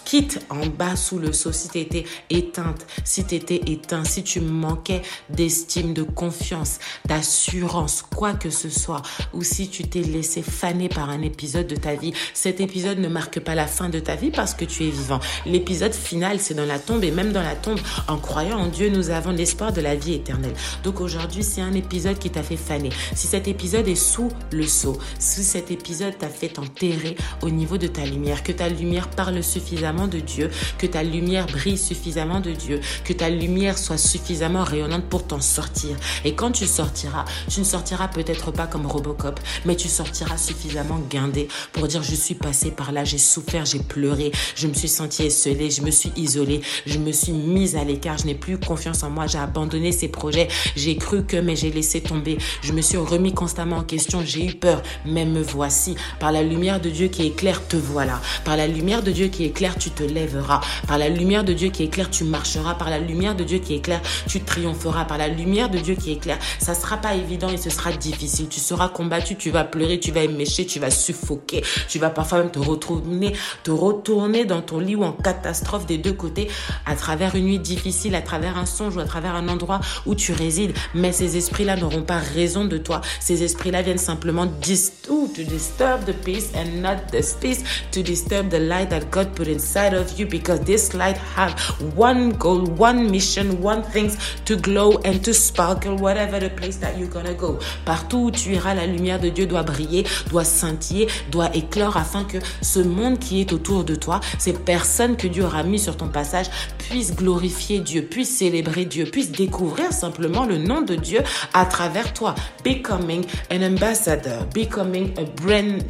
quitte 0.05 0.45
en 0.49 0.65
bas 0.65 0.95
sous 0.97 1.19
le 1.19 1.31
seau, 1.31 1.51
si 1.51 1.69
tu 1.69 1.79
étais 1.79 2.03
éteinte, 2.29 2.85
si 3.05 3.23
tu 3.23 3.35
étais 3.35 3.61
éteint, 3.67 4.03
si 4.03 4.23
tu 4.23 4.41
manquais 4.41 5.01
d'estime, 5.29 5.93
de 5.93 6.03
confiance, 6.03 6.79
d'assurance, 7.05 8.01
quoi 8.01 8.33
que 8.33 8.49
ce 8.49 8.69
soit, 8.69 9.01
ou 9.33 9.43
si 9.43 9.69
tu 9.69 9.83
t'es 9.83 10.01
laissé 10.01 10.41
faner 10.41 10.89
par 10.89 11.09
un 11.09 11.21
épisode 11.21 11.67
de 11.67 11.75
ta 11.81 11.95
vie. 11.95 12.13
Cet 12.33 12.61
épisode 12.61 12.99
ne 12.99 13.07
marque 13.07 13.39
pas 13.39 13.55
la 13.55 13.67
fin 13.67 13.89
de 13.89 13.99
ta 13.99 14.15
vie 14.15 14.31
parce 14.31 14.53
que 14.53 14.65
tu 14.65 14.83
es 14.83 14.89
vivant. 14.89 15.19
L'épisode 15.45 15.93
final, 15.93 16.39
c'est 16.39 16.53
dans 16.53 16.65
la 16.65 16.79
tombe 16.79 17.03
et 17.03 17.11
même 17.11 17.31
dans 17.31 17.41
la 17.41 17.55
tombe, 17.55 17.79
en 18.07 18.17
croyant 18.17 18.59
en 18.59 18.67
Dieu, 18.67 18.89
nous 18.89 19.09
avons 19.09 19.31
l'espoir 19.31 19.73
de 19.73 19.81
la 19.81 19.95
vie 19.95 20.13
éternelle. 20.13 20.53
Donc 20.83 21.01
aujourd'hui, 21.01 21.43
c'est 21.43 21.61
un 21.61 21.73
épisode 21.73 22.17
qui 22.19 22.29
t'a 22.29 22.43
fait 22.43 22.57
faner. 22.57 22.89
Si 23.15 23.27
cet 23.27 23.47
épisode 23.47 23.87
est 23.87 23.95
sous 23.95 24.29
le 24.51 24.65
seau, 24.65 24.97
si 25.19 25.43
cet 25.43 25.71
épisode 25.71 26.17
t'a 26.17 26.29
fait 26.29 26.59
enterrer 26.59 27.17
au 27.41 27.49
niveau 27.49 27.77
de 27.77 27.87
ta 27.87 28.05
lumière, 28.05 28.43
que 28.43 28.51
ta 28.51 28.69
lumière 28.69 29.09
parle 29.09 29.43
suffisamment 29.43 30.07
de 30.07 30.19
Dieu, 30.19 30.49
que 30.77 30.87
ta 30.87 31.03
lumière 31.03 31.47
brille 31.47 31.77
suffisamment 31.77 32.39
de 32.39 32.51
Dieu, 32.51 32.79
que 33.03 33.13
ta 33.13 33.29
lumière 33.29 33.77
soit 33.77 33.97
suffisamment 33.97 34.63
rayonnante 34.63 35.05
pour 35.05 35.25
t'en 35.25 35.41
sortir. 35.41 35.95
Et 36.25 36.35
quand 36.35 36.51
tu 36.51 36.65
sortiras, 36.65 37.25
tu 37.49 37.59
ne 37.59 37.65
sortiras 37.65 38.07
peut-être 38.07 38.51
pas 38.51 38.67
comme 38.67 38.85
Robocop, 38.85 39.39
mais 39.65 39.75
tu 39.75 39.87
sortiras 39.87 40.37
suffisamment 40.37 40.99
guindé 41.09 41.47
pour 41.73 41.87
dire 41.87 42.03
je 42.03 42.15
suis 42.15 42.35
passé 42.35 42.71
par 42.71 42.91
là, 42.91 43.03
j'ai 43.03 43.17
souffert, 43.17 43.65
j'ai 43.65 43.79
pleuré, 43.79 44.31
je 44.55 44.67
me 44.67 44.73
suis 44.73 44.87
sentie 44.87 45.23
esselée, 45.23 45.69
je 45.69 45.81
me 45.81 45.91
suis 45.91 46.11
isolée, 46.15 46.61
je 46.85 46.97
me 46.97 47.11
suis 47.11 47.31
mise 47.31 47.75
à 47.75 47.83
l'écart, 47.83 48.17
je 48.17 48.25
n'ai 48.25 48.35
plus 48.35 48.57
confiance 48.57 49.03
en 49.03 49.09
moi, 49.09 49.27
j'ai 49.27 49.37
abandonné 49.37 49.91
ces 49.91 50.07
projets, 50.07 50.47
j'ai 50.75 50.97
cru 50.97 51.23
que 51.25 51.37
mais 51.37 51.55
j'ai 51.55 51.71
laissé 51.71 52.01
tomber, 52.01 52.37
je 52.61 52.73
me 52.73 52.81
suis 52.81 52.97
remis 52.97 53.33
constamment 53.33 53.77
en 53.77 53.83
question, 53.83 54.21
j'ai 54.25 54.45
eu 54.45 54.53
peur, 54.53 54.81
mais 55.05 55.25
me 55.25 55.41
voici. 55.41 55.95
Par 56.19 56.31
la 56.31 56.43
lumière 56.43 56.79
de 56.79 56.89
Dieu 56.89 57.07
qui 57.07 57.25
éclaire, 57.25 57.65
te 57.67 57.77
voilà. 57.77 58.21
Par 58.43 58.57
la 58.57 58.67
lumière 58.67 59.03
de 59.03 59.11
Dieu 59.11 59.27
qui 59.27 59.45
éclaire, 59.45 59.77
tu 59.77 59.89
te 59.89 60.03
lèveras. 60.03 60.61
Par 60.87 60.97
la 60.97 61.09
lumière 61.09 61.43
de 61.43 61.53
Dieu 61.53 61.69
qui 61.69 61.83
éclaire, 61.83 62.09
tu 62.09 62.23
marcheras. 62.23 62.75
Par 62.75 62.89
la 62.89 62.99
lumière 62.99 63.35
de 63.35 63.43
Dieu 63.43 63.59
qui 63.59 63.75
éclaire, 63.75 64.01
tu 64.27 64.41
triompheras. 64.41 65.05
Par 65.05 65.17
la 65.17 65.27
lumière 65.27 65.69
de 65.69 65.79
Dieu 65.79 65.95
qui 65.95 66.11
éclaire, 66.11 66.39
ça 66.59 66.73
sera 66.73 66.97
pas 66.97 67.15
évident 67.15 67.49
et 67.49 67.57
ce 67.57 67.69
sera 67.69 67.91
difficile. 67.91 68.47
Tu 68.49 68.59
seras 68.59 68.89
combattu, 68.89 69.35
tu 69.35 69.51
vas 69.51 69.63
pleurer, 69.63 69.99
tu 69.99 70.11
vas 70.11 70.23
émécher, 70.23 70.65
tu 70.65 70.79
vas 70.79 70.91
suffoquer. 70.91 71.60
Tu 71.87 71.99
vas 71.99 72.09
parfois 72.09 72.39
même 72.39 72.51
te 72.51 72.59
retourner, 72.59 73.33
te 73.63 73.71
retourner 73.71 74.45
dans 74.45 74.61
ton 74.61 74.79
lit 74.79 74.95
ou 74.95 75.03
en 75.03 75.13
catastrophe 75.13 75.85
des 75.85 75.97
deux 75.97 76.13
côtés 76.13 76.49
à 76.85 76.95
travers 76.95 77.35
une 77.35 77.45
nuit 77.45 77.59
difficile, 77.59 78.15
à 78.15 78.21
travers 78.21 78.57
un 78.57 78.65
songe 78.65 78.95
ou 78.95 78.99
à 78.99 79.05
travers 79.05 79.35
un 79.35 79.47
endroit 79.47 79.81
où 80.05 80.15
tu 80.15 80.33
résides. 80.33 80.73
Mais 80.93 81.11
ces 81.11 81.37
esprits-là 81.37 81.75
n'auront 81.75 82.03
pas 82.03 82.19
raison 82.19 82.65
de 82.65 82.77
toi. 82.77 83.01
Ces 83.19 83.43
esprits-là 83.43 83.81
viennent 83.81 83.97
simplement 83.97 84.45
dis 84.45 84.91
to 85.07 85.43
disturb 85.43 86.05
the 86.05 86.13
peace 86.13 86.51
and 86.55 86.81
not 86.81 87.11
the 87.11 87.21
peace, 87.39 87.63
to 87.91 88.01
disturb 88.03 88.49
the 88.49 88.59
light 88.59 88.89
that 88.89 89.11
God 89.11 89.35
put 89.35 89.47
inside 89.47 89.93
of 89.93 90.19
you 90.19 90.25
because 90.25 90.59
this 90.61 90.93
light 90.93 91.17
have 91.17 91.53
one 91.95 92.31
goal, 92.31 92.65
one 92.65 93.09
mission, 93.09 93.61
one 93.61 93.83
things 93.83 94.17
to 94.45 94.55
glow 94.55 94.97
and 95.03 95.23
to 95.23 95.33
sparkle 95.33 95.95
whatever 95.97 96.39
the 96.39 96.49
place 96.49 96.77
that 96.77 96.97
you're 96.97 97.09
gonna 97.09 97.33
go. 97.33 97.59
Partout 97.85 98.25
où 98.25 98.31
tu 98.31 98.53
iras, 98.53 98.73
la 98.73 98.85
lumière 98.85 99.19
de 99.19 99.29
Dieu 99.29 99.45
doit 99.45 99.63
briller, 99.63 100.05
doit 100.29 100.43
scintiller, 100.43 101.07
doit 101.29 101.50
éclore 101.53 101.97
afin 101.97 102.23
que 102.23 102.37
ce 102.61 102.79
monde 102.79 103.19
qui 103.19 103.41
est 103.41 103.53
autour 103.53 103.83
de 103.83 103.95
toi, 103.95 104.19
ces 104.37 104.53
personnes 104.53 105.17
que 105.17 105.27
Dieu 105.27 105.45
aura 105.45 105.63
mis 105.63 105.79
sur 105.79 105.97
ton 105.97 106.07
passage, 106.07 106.47
puissent 106.77 107.15
glorifier 107.15 107.79
Dieu, 107.79 108.03
puissent 108.03 108.37
célébrer 108.37 108.85
Dieu, 108.85 109.05
puissent 109.05 109.31
découvrir 109.31 109.93
simplement 109.93 110.45
le 110.45 110.57
nom 110.57 110.81
de 110.81 110.95
Dieu 110.95 111.21
à 111.53 111.65
travers 111.65 112.13
toi. 112.13 112.35
Becoming 112.63 113.25
an 113.51 113.61
ambassador, 113.63 114.45
becoming 114.53 115.13
a 115.17 115.23
brand. 115.41 115.81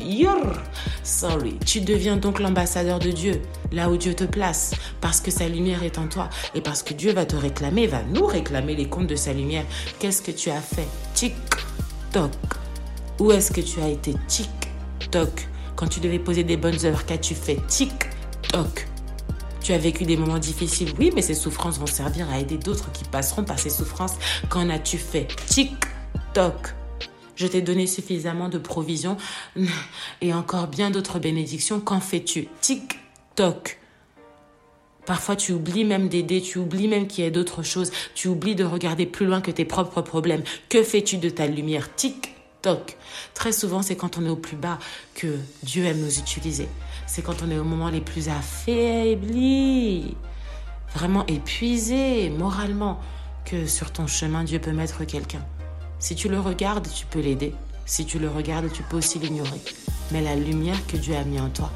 Sorry. 1.03 1.57
Tu 1.65 1.81
deviens 1.81 2.17
donc 2.17 2.39
l'ambassadeur 2.39 2.99
de 2.99 3.11
Dieu, 3.11 3.41
là 3.71 3.89
où 3.89 3.97
Dieu 3.97 4.13
te 4.13 4.23
place, 4.23 4.73
parce 4.99 5.21
que 5.21 5.31
sa 5.31 5.47
lumière 5.47 5.83
est 5.83 5.97
en 5.97 6.07
toi 6.07 6.29
et 6.55 6.61
parce 6.61 6.83
que 6.83 6.93
Dieu 6.93 7.13
va 7.13 7.25
te 7.25 7.35
réclamer, 7.35 7.87
va 7.87 8.03
nous 8.03 8.25
réclamer 8.25 8.75
les 8.75 8.87
comptes 8.87 9.07
de 9.07 9.15
sa 9.15 9.33
lumière. 9.33 9.65
Qu'est-ce 9.99 10.21
que 10.21 10.31
tu 10.31 10.49
as 10.49 10.61
fait? 10.61 10.87
Tic, 11.13 11.33
toc. 12.11 12.31
Où 13.19 13.31
est-ce 13.31 13.51
que 13.51 13.61
tu 13.61 13.79
as 13.81 13.89
été? 13.89 14.15
Tic, 14.27 14.49
toc. 15.11 15.47
Quand 15.75 15.87
tu 15.87 15.99
devais 15.99 16.19
poser 16.19 16.43
des 16.43 16.57
bonnes 16.57 16.85
œuvres, 16.85 17.05
qu'as-tu 17.05 17.35
fait? 17.35 17.59
Tic, 17.67 17.91
toc. 18.51 18.87
Tu 19.61 19.73
as 19.73 19.77
vécu 19.77 20.05
des 20.05 20.17
moments 20.17 20.39
difficiles, 20.39 20.91
oui, 20.99 21.11
mais 21.13 21.21
ces 21.21 21.35
souffrances 21.35 21.79
vont 21.79 21.87
servir 21.87 22.29
à 22.31 22.39
aider 22.39 22.57
d'autres 22.57 22.91
qui 22.91 23.03
passeront 23.03 23.43
par 23.43 23.59
ces 23.59 23.69
souffrances. 23.69 24.15
Qu'en 24.49 24.69
as-tu 24.69 24.97
fait? 24.97 25.27
Tic, 25.47 25.73
toc. 26.33 26.73
Je 27.35 27.47
t'ai 27.47 27.61
donné 27.61 27.87
suffisamment 27.87 28.49
de 28.49 28.57
provisions 28.57 29.17
et 30.21 30.33
encore 30.33 30.67
bien 30.67 30.91
d'autres 30.91 31.19
bénédictions. 31.19 31.79
Qu'en 31.79 31.99
fais-tu? 31.99 32.47
Tic, 32.61 32.99
toc. 33.35 33.79
Parfois, 35.05 35.35
tu 35.35 35.51
oublies 35.51 35.83
même 35.83 36.09
d'aider, 36.09 36.41
tu 36.41 36.59
oublies 36.59 36.87
même 36.87 37.07
qu'il 37.07 37.23
y 37.23 37.27
a 37.27 37.31
d'autres 37.31 37.63
choses, 37.63 37.91
tu 38.13 38.27
oublies 38.27 38.55
de 38.55 38.63
regarder 38.63 39.05
plus 39.05 39.25
loin 39.25 39.41
que 39.41 39.49
tes 39.51 39.65
propres 39.65 40.01
problèmes. 40.01 40.43
Que 40.69 40.83
fais-tu 40.83 41.17
de 41.17 41.29
ta 41.29 41.47
lumière? 41.47 41.95
Tic, 41.95 42.35
toc. 42.61 42.97
Très 43.33 43.51
souvent, 43.51 43.81
c'est 43.81 43.95
quand 43.95 44.17
on 44.17 44.25
est 44.25 44.29
au 44.29 44.35
plus 44.35 44.57
bas 44.57 44.79
que 45.15 45.39
Dieu 45.63 45.85
aime 45.85 45.99
nous 45.99 46.19
utiliser. 46.19 46.67
C'est 47.07 47.21
quand 47.21 47.43
on 47.43 47.51
est 47.51 47.57
au 47.57 47.63
moment 47.63 47.89
les 47.89 48.01
plus 48.01 48.29
affaiblis, 48.29 50.15
vraiment 50.93 51.25
épuisé 51.27 52.29
moralement, 52.29 52.99
que 53.45 53.65
sur 53.65 53.91
ton 53.91 54.07
chemin, 54.07 54.43
Dieu 54.43 54.59
peut 54.59 54.71
mettre 54.71 55.03
quelqu'un. 55.05 55.43
Si 55.99 56.15
tu 56.15 56.29
le 56.29 56.39
regardes, 56.39 56.87
tu 56.89 57.05
peux 57.05 57.19
l'aider. 57.19 57.53
Si 57.85 58.05
tu 58.05 58.19
le 58.19 58.29
regardes, 58.29 58.71
tu 58.71 58.83
peux 58.83 58.97
aussi 58.97 59.19
l'ignorer. 59.19 59.61
Mais 60.11 60.21
la 60.21 60.35
lumière 60.35 60.85
que 60.87 60.97
Dieu 60.97 61.15
a 61.15 61.23
mis 61.23 61.39
en 61.39 61.49
toi 61.49 61.71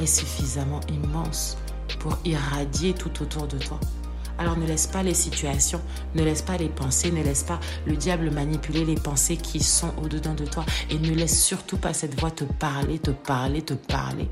est 0.00 0.06
suffisamment 0.06 0.80
immense 0.88 1.56
pour 1.98 2.18
irradier 2.24 2.92
tout 2.94 3.22
autour 3.22 3.46
de 3.46 3.58
toi. 3.58 3.78
Alors 4.38 4.56
ne 4.56 4.66
laisse 4.66 4.86
pas 4.86 5.02
les 5.02 5.14
situations, 5.14 5.80
ne 6.14 6.24
laisse 6.24 6.42
pas 6.42 6.56
les 6.56 6.68
pensées, 6.68 7.10
ne 7.10 7.22
laisse 7.22 7.44
pas 7.44 7.60
le 7.86 7.96
diable 7.96 8.30
manipuler 8.30 8.84
les 8.84 8.96
pensées 8.96 9.36
qui 9.36 9.60
sont 9.62 9.92
au-dedans 10.02 10.34
de 10.34 10.44
toi 10.44 10.64
et 10.90 10.98
ne 10.98 11.14
laisse 11.14 11.42
surtout 11.42 11.76
pas 11.76 11.92
cette 11.92 12.18
voix 12.18 12.30
te 12.30 12.44
parler, 12.44 12.98
te 12.98 13.10
parler, 13.10 13.62
te 13.62 13.74
parler 13.74 14.28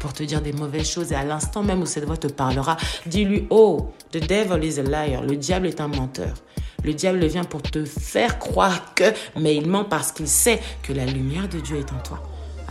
pour 0.00 0.12
te 0.12 0.22
dire 0.22 0.42
des 0.42 0.52
mauvaises 0.52 0.90
choses 0.90 1.12
et 1.12 1.14
à 1.14 1.24
l'instant 1.24 1.62
même 1.62 1.80
où 1.80 1.86
cette 1.86 2.04
voix 2.04 2.16
te 2.16 2.26
parlera, 2.26 2.76
dis-lui 3.06 3.46
"Oh, 3.50 3.92
the 4.10 4.18
devil 4.18 4.64
is 4.64 4.80
a 4.80 4.82
liar." 4.82 5.22
Le 5.22 5.36
diable 5.36 5.66
est 5.66 5.80
un 5.80 5.88
menteur. 5.88 6.34
Le 6.82 6.94
diable 6.94 7.24
vient 7.26 7.44
pour 7.44 7.62
te 7.62 7.84
faire 7.84 8.40
croire 8.40 8.94
que, 8.94 9.12
mais 9.38 9.54
il 9.54 9.68
ment 9.68 9.84
parce 9.84 10.10
qu'il 10.10 10.26
sait 10.26 10.60
que 10.82 10.92
la 10.92 11.06
lumière 11.06 11.48
de 11.48 11.60
Dieu 11.60 11.76
est 11.76 11.92
en 11.92 11.98
toi 12.02 12.20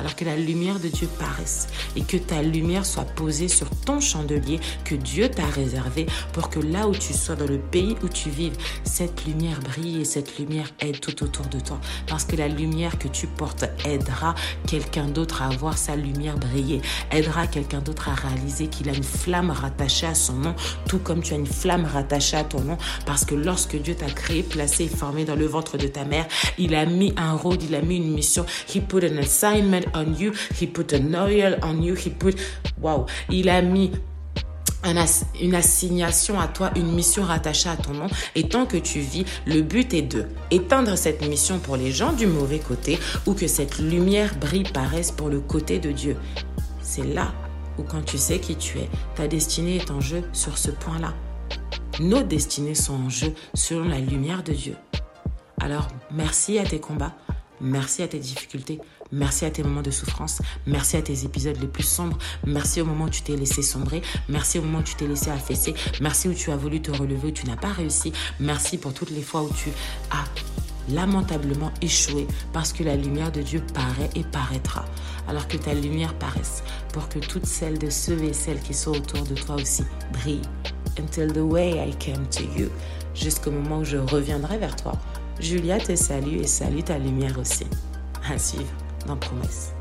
alors 0.02 0.16
que 0.16 0.26
la 0.26 0.36
lumière 0.36 0.80
de 0.80 0.88
Dieu 0.88 1.08
paraisse 1.20 1.68
et 1.96 2.02
que 2.02 2.18
ta 2.18 2.42
lumière 2.42 2.88
soit 2.88 3.06
posée 3.06 3.48
sur 3.48 3.70
ton 3.86 4.00
chandelier 4.00 4.60
que 4.84 4.96
Dieu 4.96 5.30
t'a 5.30 5.46
réservé 5.46 6.08
pour 6.34 6.50
que 6.50 6.60
là 6.60 6.88
où 6.88 6.92
tu 6.96 7.14
sois, 7.14 7.36
dans 7.36 7.46
le 7.46 7.60
pays 7.60 7.96
où 8.04 8.10
tu 8.10 8.32
vives, 8.32 8.58
cette 8.84 9.26
lumière 9.26 9.60
brille 9.60 10.02
et 10.02 10.06
cette 10.06 10.40
lumière 10.40 10.72
aide 10.80 11.00
tout 11.00 11.24
autour 11.24 11.46
de 11.46 11.60
toi. 11.60 11.80
Parce 12.08 12.24
que 12.26 12.36
la 12.36 12.48
lumière 12.48 12.98
que 12.98 13.08
tu 13.08 13.28
portes 13.28 13.66
aidera 13.86 14.34
quelqu'un 14.66 15.06
d'autre 15.06 15.44
à 15.44 15.50
voir 15.50 15.78
sa 15.78 15.96
lumière 15.96 16.36
briller, 16.38 16.82
aidera 17.12 17.46
quelqu'un 17.46 17.80
d'autre 17.80 18.10
à 18.10 18.16
réaliser 18.16 18.68
qu'il 18.68 18.90
a 18.90 18.94
une 18.94 19.04
flamme 19.04 19.52
rattachée 19.52 20.08
à 20.08 20.16
son 20.16 20.34
nom, 20.34 20.56
tout 20.88 21.00
comme 21.00 21.22
tu 21.22 21.36
as 21.36 21.38
une 21.38 21.46
flamme 21.46 21.86
rattachée 21.86 22.38
à 22.38 22.44
ton 22.44 22.62
nom. 22.62 22.78
Parce 23.06 23.24
que 23.24 23.36
lorsque 23.36 23.80
Dieu 23.80 23.94
t'a 23.94 24.10
créé, 24.10 24.42
placé 24.42 24.86
et 24.86 24.88
formé 24.88 25.26
dans 25.26 25.36
le 25.36 25.46
ventre 25.46 25.78
de 25.78 25.88
ta 25.88 26.06
mère, 26.06 26.26
il 26.58 26.74
a 26.74 26.88
mis 26.88 27.14
un 27.18 27.34
rôle, 27.34 27.58
il 27.62 27.76
a 27.76 27.82
mis 27.82 27.98
une 27.98 28.12
mission. 28.12 28.48
He 28.74 28.80
put 28.80 29.06
an 29.06 29.18
assignment 29.18 29.91
on 29.94 30.14
you. 30.14 30.34
He 30.60 30.68
put 30.68 30.94
an 30.94 31.14
oil 31.14 31.58
on 31.64 31.82
you. 31.82 31.96
He 31.96 32.10
put, 32.10 32.36
wow, 32.82 33.06
il 33.30 33.50
a 33.50 33.62
mis 33.62 33.92
une 35.40 35.56
assignation 35.56 36.40
à 36.40 36.48
toi, 36.48 36.72
une 36.76 36.92
mission 36.92 37.24
rattachée 37.24 37.70
à 37.70 37.76
ton 37.76 37.94
nom. 37.94 38.08
Et 38.36 38.48
tant 38.48 38.66
que 38.66 38.78
tu 38.78 39.00
vis, 39.00 39.26
le 39.46 39.62
but 39.62 39.94
est 39.94 40.02
de 40.02 40.26
éteindre 40.50 40.98
cette 40.98 41.28
mission 41.28 41.60
pour 41.60 41.78
les 41.78 41.92
gens 41.92 42.14
du 42.14 42.28
mauvais 42.28 42.60
côté 42.60 43.00
ou 43.26 43.34
que 43.34 43.48
cette 43.48 43.80
lumière 43.80 44.36
brille, 44.36 44.64
paraisse 44.64 45.12
pour 45.12 45.30
le 45.30 45.40
côté 45.40 45.80
de 45.80 45.92
Dieu. 45.92 46.18
C'est 46.82 47.06
là 47.06 47.34
où 47.78 47.84
quand 47.84 48.04
tu 48.04 48.18
sais 48.18 48.40
qui 48.40 48.56
tu 48.56 48.80
es, 48.80 48.90
ta 49.16 49.28
destinée 49.28 49.78
est 49.78 49.92
en 49.92 50.02
jeu 50.02 50.24
sur 50.34 50.58
ce 50.58 50.72
point-là. 50.72 51.14
Nos 52.00 52.24
destinées 52.24 52.76
sont 52.76 52.96
en 52.96 53.10
jeu 53.10 53.34
selon 53.54 53.86
la 53.86 54.00
lumière 54.00 54.44
de 54.44 54.54
Dieu. 54.54 54.76
Alors, 55.60 55.88
merci 56.12 56.58
à 56.58 56.64
tes 56.64 56.80
combats, 56.80 57.16
merci 57.62 58.04
à 58.04 58.08
tes 58.08 58.20
difficultés, 58.20 58.80
Merci 59.12 59.44
à 59.44 59.52
tes 59.52 59.62
moments 59.62 59.82
de 59.82 59.92
souffrance. 59.92 60.42
Merci 60.66 60.96
à 60.96 61.02
tes 61.02 61.26
épisodes 61.26 61.58
les 61.60 61.68
plus 61.68 61.84
sombres. 61.84 62.18
Merci 62.46 62.80
au 62.80 62.86
moment 62.86 63.06
où 63.06 63.10
tu 63.10 63.22
t'es 63.22 63.36
laissé 63.36 63.62
sombrer. 63.62 64.02
Merci 64.30 64.60
au 64.60 64.62
moment 64.62 64.80
où 64.80 64.84
tu 64.84 64.96
t'es 64.96 65.08
laissé 65.08 65.30
affaisser. 65.30 65.74
Merci 66.00 66.30
où 66.30 66.34
tu 66.34 66.50
as 66.50 66.56
voulu 66.56 66.82
te 66.82 66.92
relever, 66.92 67.28
où 67.28 67.32
tu 67.32 67.46
n'as 67.46 67.58
pas 67.58 67.74
réussi. 67.74 68.14
Merci 68.40 68.78
pour 68.78 68.94
toutes 68.94 69.12
les 69.12 69.22
fois 69.22 69.44
où 69.44 69.50
tu 69.50 69.70
as 70.12 70.24
lamentablement 70.94 71.72
échoué 71.82 72.26
parce 72.54 72.72
que 72.72 72.84
la 72.84 72.96
lumière 72.96 73.32
de 73.32 73.42
Dieu 73.42 73.62
paraît 73.74 74.10
et 74.16 74.24
paraîtra. 74.24 74.86
Alors 75.28 75.48
que 75.48 75.58
ta 75.58 75.74
lumière 75.74 76.14
paraisse 76.14 76.64
pour 76.94 77.10
que 77.10 77.20
toutes 77.20 77.46
celles 77.46 77.80
de 77.80 77.90
ceux 77.90 78.24
et 78.24 78.34
celles 78.34 78.62
qui 78.62 78.74
sont 78.74 78.92
autour 78.92 79.24
de 79.24 79.36
toi 79.36 79.56
aussi 79.56 79.84
brillent. 80.14 80.42
Until 80.98 81.34
the 81.34 81.40
way 81.40 81.72
I 81.72 81.94
came 81.98 82.26
to 82.30 82.44
you. 82.58 82.70
Jusqu'au 83.14 83.52
moment 83.52 83.80
où 83.80 83.84
je 83.84 83.98
reviendrai 83.98 84.58
vers 84.58 84.76
toi. 84.78 84.94
Julia 85.42 85.80
te 85.80 85.96
salue 85.96 86.38
et 86.42 86.48
salue 86.48 86.82
ta 86.84 87.00
lumière 87.00 87.40
aussi. 87.40 87.66
À 88.30 88.38
suivre 88.38 88.72
dans 89.08 89.18
Promesse. 89.18 89.74